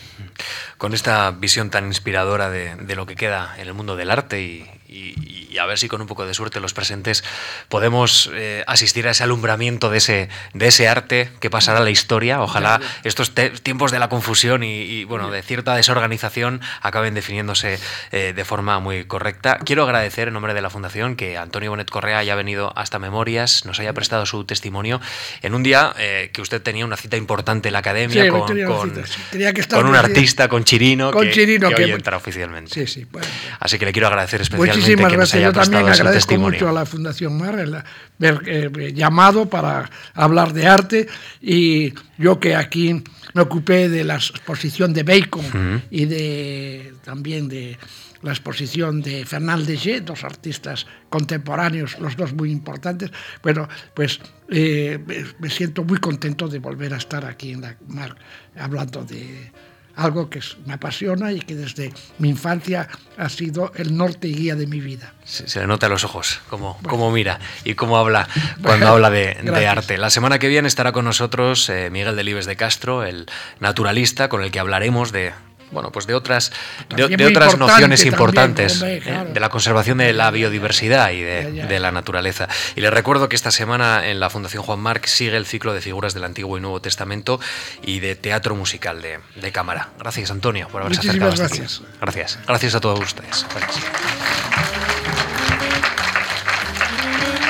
[0.78, 4.40] Con esta visión tan inspiradora de, de lo que queda en el mundo del arte
[4.40, 5.14] y, y,
[5.50, 7.24] y, a ver si con un poco de suerte los presentes
[7.68, 11.90] podemos eh, asistir a ese alumbramiento de ese, de ese arte que pasará a la
[11.90, 12.42] historia.
[12.42, 13.32] Ojalá estos
[13.62, 17.78] tiempos de la confusión y, y, bueno, de cierta desorganización acaben definiéndose
[18.12, 19.58] eh, de forma muy correcta.
[19.64, 23.64] Quiero agradecer en nombre de la Fundación que Antonio Bonet Correa haya venido hasta Memorias,
[23.64, 25.00] nos haya prestado su testimonio
[25.42, 28.40] en un día eh, que usted tenía una cita importante en la academia sí, con,
[28.40, 31.94] con, que con un artista, con Chirino, con que, Chirino, que hoy que...
[31.94, 32.72] entra oficialmente.
[32.72, 33.26] Sí, sí, bueno,
[33.60, 35.42] Así que le quiero agradecer especialmente Muchísimas gracias.
[35.42, 40.66] Yo también agradezco mucho a la Fundación Mar el haber eh, llamado para hablar de
[40.66, 41.08] arte
[41.40, 43.02] y yo que aquí
[43.34, 45.82] me ocupé de la exposición de Bacon uh -huh.
[45.90, 47.78] y de también de
[48.22, 53.10] la exposición de Fernand Léger, dos artistas contemporáneos, los dos muy importantes.
[53.42, 54.98] Bueno, pues eh,
[55.38, 58.16] me siento muy contento de volver a estar aquí en la mar
[58.56, 59.52] hablando de
[59.96, 64.54] algo que me apasiona y que desde mi infancia ha sido el norte y guía
[64.54, 65.14] de mi vida.
[65.24, 68.28] Se, le nota a los ojos cómo, cómo mira y cómo habla
[68.62, 69.98] cuando habla de, arte.
[69.98, 73.26] La semana que viene estará con nosotros eh, Miguel Delibes de Castro, el
[73.58, 75.32] naturalista, con el que hablaremos de
[75.70, 76.52] bueno, pues de otras,
[76.94, 79.02] de, otras nociones importantes ¿eh?
[79.32, 82.48] de la conservación de la biodiversidad y de, la naturaleza.
[82.74, 85.80] Y les recuerdo que esta semana en la Fundación Juan Marc sigue el ciclo de
[85.80, 87.40] figuras del Antiguo y Nuevo Testamento
[87.82, 89.90] y de teatro musical de, cámara.
[89.98, 91.32] Gracias, Antonio, por haberse acercado.
[91.36, 91.82] Gracias.
[92.00, 92.38] Gracias.
[92.46, 93.46] Gracias a todos ustedes.
[93.54, 93.84] Gracias.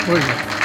[0.06, 0.55] Muy bien.